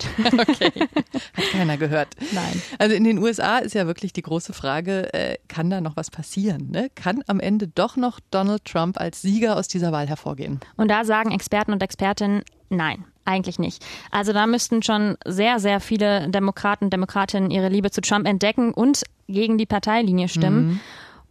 pssst. 0.00 0.40
Okay. 0.50 0.88
Hat 1.34 1.44
keiner 1.52 1.76
gehört. 1.76 2.08
Nein. 2.32 2.62
Also 2.78 2.94
in 2.94 3.04
den 3.04 3.18
USA 3.18 3.58
ist 3.58 3.74
ja 3.74 3.86
wirklich 3.86 4.12
die 4.12 4.22
große 4.22 4.52
Frage, 4.52 5.12
äh, 5.14 5.36
kann 5.48 5.70
da 5.70 5.80
noch 5.80 5.96
was 5.96 6.10
passieren? 6.10 6.70
Ne? 6.70 6.90
Kann 6.94 7.22
am 7.26 7.40
Ende 7.40 7.68
doch 7.68 7.96
noch 7.96 8.20
Donald 8.30 8.64
Trump 8.64 9.00
als 9.00 9.22
Sieger 9.22 9.56
aus 9.56 9.68
dieser 9.68 9.92
Wahl 9.92 10.08
hervorgehen? 10.08 10.60
Und 10.76 10.90
da 10.90 11.04
sagen 11.04 11.30
Experten 11.30 11.72
und 11.72 11.82
Expertinnen, 11.82 12.42
nein. 12.68 13.04
Eigentlich 13.26 13.58
nicht. 13.58 13.84
Also 14.10 14.32
da 14.32 14.46
müssten 14.46 14.82
schon 14.82 15.16
sehr, 15.24 15.60
sehr 15.60 15.78
viele 15.80 16.28
Demokraten, 16.30 16.86
und 16.86 16.92
Demokratinnen 16.92 17.50
ihre 17.50 17.68
Liebe 17.68 17.90
zu 17.90 18.00
Trump 18.00 18.26
entdecken 18.26 18.72
und 18.72 19.04
gegen 19.28 19.56
die 19.56 19.66
Parteilinie 19.66 20.28
stimmen. 20.28 20.66
Mhm. 20.66 20.80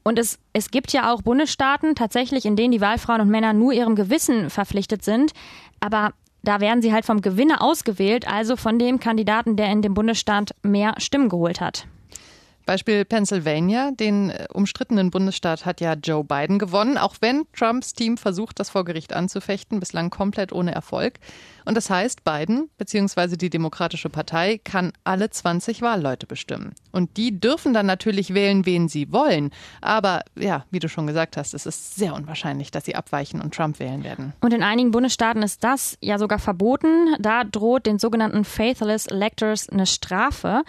Und 0.04 0.18
es, 0.18 0.40
es 0.54 0.72
gibt 0.72 0.94
ja 0.94 1.12
auch 1.12 1.22
Bundesstaaten 1.22 1.96
tatsächlich, 1.96 2.46
in 2.46 2.56
denen 2.56 2.72
die 2.72 2.82
Wahlfrauen 2.82 3.22
und 3.22 3.30
Männer 3.30 3.54
nur 3.54 3.74
ihrem 3.74 3.96
Gewissen 3.96 4.50
verpflichtet 4.50 5.04
sind. 5.04 5.34
Aber 5.82 6.14
da 6.44 6.60
werden 6.60 6.82
sie 6.82 6.94
halt 6.94 7.06
vom 7.06 7.22
Gewinner 7.22 7.62
ausgewählt, 7.62 8.28
also 8.28 8.56
von 8.56 8.80
dem 8.80 9.00
Kandidaten, 9.00 9.56
der 9.56 9.72
in 9.72 9.82
dem 9.82 9.94
Bundesstaat 9.94 10.56
mehr 10.64 10.96
Stimmen 10.98 11.30
geholt 11.30 11.62
hat. 11.62 11.88
Beispiel 12.70 13.04
Pennsylvania, 13.04 13.90
den 13.90 14.30
äh, 14.30 14.46
umstrittenen 14.54 15.10
Bundesstaat 15.10 15.66
hat 15.66 15.82
ja 15.82 15.94
Joe 15.96 16.24
Biden 16.24 16.60
gewonnen, 16.60 17.00
auch 17.00 17.16
wenn 17.20 17.48
Trumps 17.52 17.94
Team 17.94 18.16
versucht, 18.16 18.60
das 18.60 18.70
vor 18.70 18.86
Gericht 18.86 19.12
anzufechten, 19.12 19.80
bislang 19.80 20.12
komplett 20.12 20.54
ohne 20.54 20.72
Erfolg. 20.76 21.16
Und 21.66 21.74
das 21.74 21.90
heißt, 21.90 22.24
Biden 22.24 22.70
bzw. 22.78 23.38
die 23.38 23.50
Demokratische 23.50 24.12
Partei 24.12 24.60
kann 24.64 24.94
alle 25.04 25.32
20 25.32 25.82
Wahlleute 25.82 26.28
bestimmen. 26.28 26.76
Und 26.92 27.18
die 27.18 27.40
dürfen 27.40 27.74
dann 27.74 27.88
natürlich 27.88 28.36
wählen, 28.36 28.68
wen 28.68 28.88
sie 28.88 29.12
wollen. 29.12 29.50
Aber 29.82 30.22
ja, 30.36 30.66
wie 30.70 30.78
du 30.78 30.90
schon 30.90 31.08
gesagt 31.08 31.38
hast, 31.38 31.56
es 31.56 31.66
ist 31.66 31.96
sehr 31.96 32.14
unwahrscheinlich, 32.14 32.70
dass 32.70 32.86
sie 32.86 32.94
abweichen 32.94 33.42
und 33.42 33.56
Trump 33.56 33.80
wählen 33.80 34.04
werden. 34.04 34.34
Und 34.42 34.54
in 34.54 34.62
einigen 34.62 34.92
Bundesstaaten 34.92 35.42
ist 35.42 35.64
das 35.64 35.98
ja 36.02 36.20
sogar 36.20 36.38
verboten. 36.38 37.16
Da 37.18 37.46
droht 37.46 37.88
den 37.88 37.98
sogenannten 37.98 38.46
Faithless 38.46 39.08
Electors 39.08 39.70
eine 39.70 39.88
Strafe. 39.88 40.62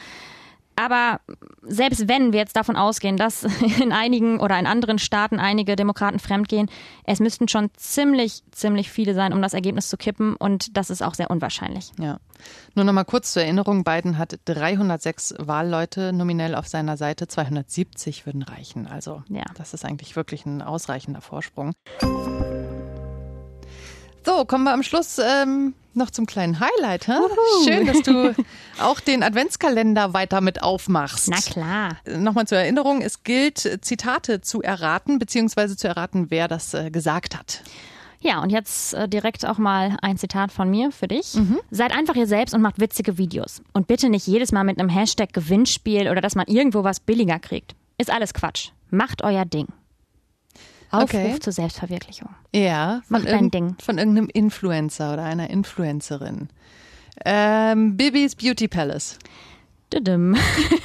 Aber 0.81 1.21
selbst 1.61 2.09
wenn 2.09 2.33
wir 2.33 2.41
jetzt 2.41 2.57
davon 2.57 2.75
ausgehen, 2.75 3.19
dass 3.19 3.45
in 3.81 3.93
einigen 3.93 4.41
oder 4.41 4.59
in 4.59 4.67
anderen 4.67 4.99
Staaten 4.99 5.39
einige 5.39 5.77
Demokraten 5.77 6.19
fremdgehen, 6.19 6.71
es 7.05 7.21
müssten 7.21 7.49
schon 7.49 7.69
ziemlich, 7.77 8.43
ziemlich 8.51 8.91
viele 8.91 9.13
sein, 9.13 9.35
um 9.35 9.43
das 9.43 9.53
Ergebnis 9.53 9.89
zu 9.89 9.99
kippen. 9.99 10.37
Und 10.37 10.77
das 10.79 10.89
ist 10.89 11.03
auch 11.03 11.13
sehr 11.13 11.31
unwahrscheinlich. 11.31 11.93
Ja. 11.99 12.19
Nur 12.75 12.87
noch 12.87 12.95
mal 12.95 13.05
kurz 13.05 13.35
zur 13.35 13.43
Erinnerung: 13.43 13.85
Biden 13.85 14.17
hat 14.17 14.41
306 14.47 15.35
Wahlleute 15.39 16.15
nominell 16.15 16.55
auf 16.55 16.67
seiner 16.67 16.97
Seite, 16.97 17.29
270 17.29 18.25
würden 18.25 18.43
reichen. 18.43 18.87
Also, 18.87 19.23
ja. 19.29 19.45
das 19.57 19.75
ist 19.75 19.85
eigentlich 19.85 20.17
wirklich 20.17 20.47
ein 20.47 20.63
ausreichender 20.63 21.21
Vorsprung. 21.21 21.75
So, 24.25 24.45
kommen 24.45 24.65
wir 24.65 24.73
am 24.73 24.83
Schluss 24.83 25.19
ähm, 25.19 25.75
noch 25.95 26.11
zum 26.11 26.27
kleinen 26.27 26.61
Highlight. 26.61 27.09
Hä? 27.09 27.13
Schön, 27.65 27.87
dass 27.87 28.03
du 28.03 28.35
auch 28.81 29.01
den 29.01 29.23
Adventskalender 29.23 30.13
weiter 30.13 30.41
mit 30.41 30.63
aufmachst. 30.63 31.29
Na 31.31 31.39
klar. 31.39 31.97
Nochmal 32.07 32.47
zur 32.47 32.59
Erinnerung, 32.59 33.01
es 33.03 33.23
gilt, 33.25 33.79
Zitate 33.83 34.41
zu 34.41 34.63
erraten, 34.63 35.19
beziehungsweise 35.19 35.77
zu 35.77 35.89
erraten, 35.89 36.27
wer 36.31 36.49
das 36.49 36.75
äh, 36.75 36.91
gesagt 36.91 37.37
hat. 37.37 37.63
Ja, 38.23 38.43
und 38.43 38.51
jetzt 38.51 38.93
äh, 38.93 39.09
direkt 39.09 39.47
auch 39.47 39.57
mal 39.57 39.97
ein 40.03 40.19
Zitat 40.19 40.53
von 40.53 40.69
mir 40.69 40.93
für 40.93 41.09
dich. 41.09 41.35
Mhm. 41.35 41.59
Seid 41.71 41.93
einfach 41.93 42.15
ihr 42.17 42.27
selbst 42.27 42.55
und 42.55 42.61
macht 42.61 42.79
witzige 42.79 43.17
Videos. 43.17 43.63
Und 43.73 43.87
bitte 43.87 44.11
nicht 44.11 44.27
jedes 44.27 44.53
Mal 44.53 44.65
mit 44.65 44.79
einem 44.79 44.91
Hashtag 44.91 45.33
Gewinnspiel 45.33 46.11
oder 46.11 46.21
dass 46.21 46.35
man 46.35 46.47
irgendwo 46.47 46.85
was 46.85 47.01
billiger 47.01 47.39
kriegt. 47.39 47.75
Ist 47.97 48.11
alles 48.11 48.35
Quatsch. 48.35 48.71
Macht 48.91 49.23
euer 49.23 49.47
Ding. 49.47 49.69
Aufruf 50.91 51.11
Okay. 51.15 51.39
zur 51.41 51.53
Selbstverwirklichung. 51.53 52.29
Ja, 52.55 53.03
von, 53.09 53.25
dein 53.25 53.51
Ding. 53.51 53.77
von 53.81 53.99
irgendeinem 53.99 54.29
Influencer 54.33 55.13
oder 55.13 55.25
einer 55.25 55.51
Influencerin. 55.51 56.49
Ähm, 57.25 57.97
Bibis 57.97 58.35
Beauty 58.37 58.67
Palace. 58.69 59.19
Düdüm. 59.93 60.37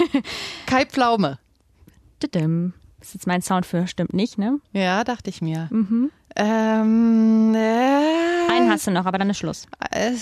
Kai 0.66 0.86
Pflaume. 0.86 1.40
Düdüm. 2.22 2.74
Das 3.00 3.10
ist 3.10 3.14
jetzt 3.16 3.28
mein 3.28 3.42
Sound 3.42 3.66
für 3.66 3.88
stimmt 3.88 4.14
nicht, 4.14 4.38
ne? 4.38 4.60
Ja, 4.74 5.04
dachte 5.04 5.30
ich 5.30 5.42
mir. 5.42 5.70
Ähm, 6.36 7.54
äh, 7.56 8.52
Einen 8.52 8.70
hast 8.70 8.88
du 8.88 8.92
noch, 8.92 9.06
aber 9.06 9.18
dann 9.18 9.30
ist 9.30 9.38
Schluss. 9.38 9.68
äh, 9.92 10.14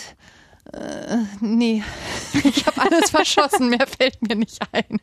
äh, 0.73 1.17
nee, 1.39 1.81
ich 2.43 2.65
habe 2.65 2.81
alles 2.81 3.09
verschossen, 3.09 3.69
mehr 3.71 3.87
fällt 3.87 4.21
mir 4.27 4.35
nicht 4.35 4.59
ein. 4.73 4.99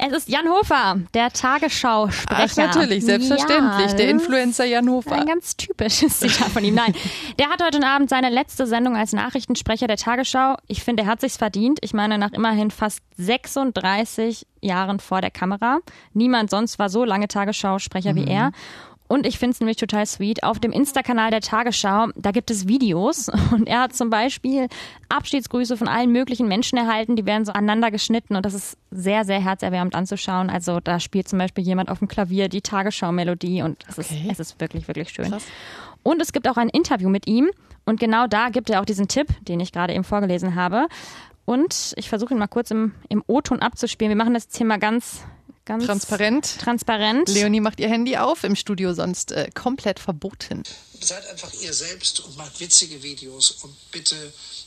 Es 0.00 0.12
ist 0.12 0.28
Jan 0.28 0.48
Hofer, 0.48 1.00
der 1.12 1.32
Tagesschau-Sprecher. 1.32 2.68
Ach, 2.68 2.74
natürlich, 2.74 3.04
selbstverständlich. 3.04 3.90
Ja, 3.90 3.96
Der 3.96 4.08
Influencer 4.08 4.64
Jan 4.64 4.88
Hofer. 4.88 5.16
Ein 5.16 5.26
ganz 5.26 5.56
typisches 5.56 6.20
Zitat 6.20 6.48
von 6.50 6.62
ihm. 6.62 6.74
Nein, 6.74 6.94
der 7.40 7.48
hat 7.50 7.60
heute 7.60 7.84
Abend 7.84 8.08
seine 8.08 8.30
letzte 8.30 8.68
Sendung 8.68 8.96
als 8.96 9.12
Nachrichtensprecher 9.12 9.88
der 9.88 9.96
Tagesschau. 9.96 10.54
Ich 10.68 10.84
finde, 10.84 11.02
er 11.02 11.08
hat 11.08 11.20
sich's 11.20 11.36
verdient. 11.36 11.80
Ich 11.82 11.94
meine, 11.94 12.16
nach 12.16 12.30
immerhin 12.30 12.70
fast 12.70 13.00
36 13.16 14.46
Jahren 14.62 15.00
vor 15.00 15.20
der 15.20 15.32
Kamera. 15.32 15.80
Niemand 16.12 16.50
sonst 16.50 16.78
war 16.78 16.90
so 16.90 17.04
lange 17.04 17.26
Tagesschau-Sprecher 17.26 18.14
wie 18.14 18.26
er. 18.26 18.52
Und 19.08 19.26
ich 19.26 19.38
finde 19.38 19.54
es 19.54 19.60
nämlich 19.60 19.78
total 19.78 20.04
sweet. 20.04 20.42
Auf 20.42 20.58
dem 20.60 20.70
Insta-Kanal 20.70 21.30
der 21.30 21.40
Tagesschau, 21.40 22.08
da 22.14 22.30
gibt 22.30 22.50
es 22.50 22.68
Videos. 22.68 23.28
Und 23.52 23.66
er 23.66 23.80
hat 23.80 23.94
zum 23.96 24.10
Beispiel 24.10 24.68
Abschiedsgrüße 25.08 25.76
von 25.78 25.88
allen 25.88 26.12
möglichen 26.12 26.46
Menschen 26.46 26.76
erhalten. 26.78 27.16
Die 27.16 27.24
werden 27.24 27.44
so 27.46 27.52
aneinander 27.52 27.90
geschnitten. 27.90 28.36
Und 28.36 28.44
das 28.44 28.52
ist 28.54 28.76
sehr, 28.90 29.24
sehr 29.24 29.40
herzerwärmend 29.42 29.94
anzuschauen. 29.94 30.50
Also 30.50 30.80
da 30.80 31.00
spielt 31.00 31.26
zum 31.28 31.38
Beispiel 31.38 31.64
jemand 31.64 31.90
auf 31.90 32.00
dem 32.00 32.08
Klavier 32.08 32.48
die 32.48 32.60
Tagesschau-Melodie. 32.60 33.62
Und 33.62 33.82
es, 33.88 33.98
Okay. 33.98 34.26
ist, 34.26 34.32
es 34.32 34.40
ist 34.50 34.60
wirklich, 34.60 34.86
wirklich 34.88 35.08
schön. 35.08 35.34
Und 36.02 36.20
es 36.20 36.32
gibt 36.32 36.46
auch 36.46 36.56
ein 36.58 36.68
Interview 36.68 37.08
mit 37.08 37.26
ihm. 37.26 37.48
Und 37.86 37.98
genau 38.00 38.26
da 38.26 38.50
gibt 38.50 38.68
er 38.68 38.80
auch 38.82 38.84
diesen 38.84 39.08
Tipp, 39.08 39.28
den 39.40 39.60
ich 39.60 39.72
gerade 39.72 39.94
eben 39.94 40.04
vorgelesen 40.04 40.54
habe. 40.54 40.86
Und 41.46 41.94
ich 41.96 42.10
versuche 42.10 42.34
ihn 42.34 42.38
mal 42.38 42.46
kurz 42.46 42.70
im, 42.70 42.92
im 43.08 43.24
O-Ton 43.26 43.60
abzuspielen. 43.60 44.10
Wir 44.10 44.22
machen 44.22 44.34
das 44.34 44.48
Thema 44.48 44.76
ganz, 44.76 45.24
ganz 45.68 45.84
Transparent. 45.84 46.58
transparent. 46.58 47.28
Leonie 47.28 47.60
macht 47.60 47.78
ihr 47.78 47.88
Handy 47.88 48.16
auf, 48.16 48.42
im 48.42 48.56
Studio 48.56 48.94
sonst 48.94 49.30
äh, 49.32 49.50
komplett 49.54 50.00
verboten. 50.00 50.64
Seid 51.00 51.24
einfach 51.30 51.52
ihr 51.62 51.72
selbst 51.72 52.20
und 52.20 52.36
macht 52.36 52.58
witzige 52.58 53.02
Videos 53.02 53.52
und 53.62 53.74
bitte 53.92 54.16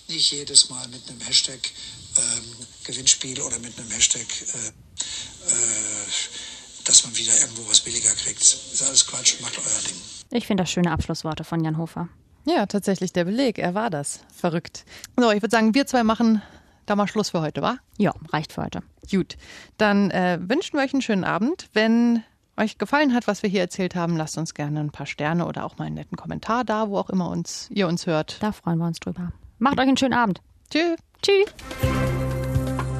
nicht 0.08 0.32
jedes 0.32 0.70
Mal 0.70 0.88
mit 0.88 1.02
einem 1.10 1.20
Hashtag 1.22 1.60
ähm, 2.18 2.68
Gewinnspiel 2.86 3.42
oder 3.42 3.60
mit 3.60 3.78
einem 3.78 3.90
Hashtag, 3.90 4.22
äh, 4.22 4.68
äh, 4.68 4.72
dass 6.86 7.04
man 7.04 7.18
wieder 7.18 7.38
irgendwo 7.42 7.68
was 7.70 7.82
billiger 7.82 8.12
kriegt. 8.12 8.42
Ist 8.42 8.84
alles 8.84 9.06
Quatsch, 9.06 9.42
macht 9.42 9.58
euer 9.58 9.82
Ding. 9.88 9.98
Ich 10.32 10.48
finde 10.48 10.64
das 10.64 10.72
schöne 10.72 10.92
Abschlussworte 10.92 11.44
von 11.44 11.64
Jan 11.64 11.78
Hofer. 11.78 12.08
Ja, 12.46 12.66
tatsächlich 12.66 13.12
der 13.12 13.26
Beleg, 13.26 13.60
er 13.60 13.74
war 13.74 13.90
das. 13.90 14.22
Verrückt. 14.36 14.86
So, 15.18 15.32
ich 15.32 15.42
würde 15.42 15.52
sagen, 15.52 15.74
wir 15.74 15.86
zwei 15.86 16.04
machen 16.04 16.42
da 16.92 16.96
mal 16.96 17.08
Schluss 17.08 17.30
für 17.30 17.42
heute, 17.42 17.62
wa? 17.62 17.78
Ja, 17.98 18.14
reicht 18.32 18.54
für 18.54 18.64
heute. 18.64 18.84
Gut, 19.10 19.38
dann 19.78 20.12
äh, 20.12 20.38
wünschen 20.42 20.74
wir 20.74 20.84
euch 20.84 20.94
einen 20.94 21.02
schönen 21.02 21.24
Abend. 21.24 21.70
Wenn 21.74 22.24
euch 22.58 22.78
gefallen 22.78 23.14
hat, 23.14 23.28
was 23.28 23.44
wir 23.44 23.50
hier 23.50 23.62
erzählt 23.62 23.96
haben, 23.96 24.18
lasst 24.18 24.38
uns 24.38 24.54
gerne 24.54 24.82
ein 24.82 24.92
paar 24.92 25.06
Sterne 25.06 25.48
oder 25.48 25.66
auch 25.66 25.78
mal 25.78 25.86
einen 25.86 25.96
netten 25.96 26.18
Kommentar 26.18 26.66
da, 26.66 26.90
wo 26.90 26.98
auch 26.98 27.10
immer 27.10 27.30
uns, 27.30 27.70
ihr 27.72 27.88
uns 27.88 28.06
hört. 28.08 28.44
Da 28.44 28.52
freuen 28.52 28.78
wir 28.78 28.88
uns 28.88 29.00
drüber. 29.00 29.32
Macht 29.58 29.80
euch 29.80 29.88
einen 29.88 29.98
schönen 29.98 30.14
Abend. 30.14 30.42
Tschüss. 30.70 30.98
Tschüss. 31.22 31.46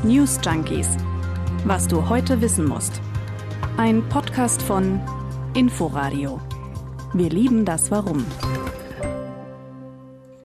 News 0.04 0.40
Junkies. 0.44 0.88
Was 1.66 1.88
du 1.88 2.08
heute 2.08 2.40
wissen 2.42 2.66
musst. 2.66 3.02
Ein 3.78 4.08
Podcast 4.08 4.62
von 4.62 5.02
Inforadio. 5.54 6.40
Wir 7.14 7.30
lieben 7.30 7.66
das 7.66 7.92
Warum. 7.92 8.26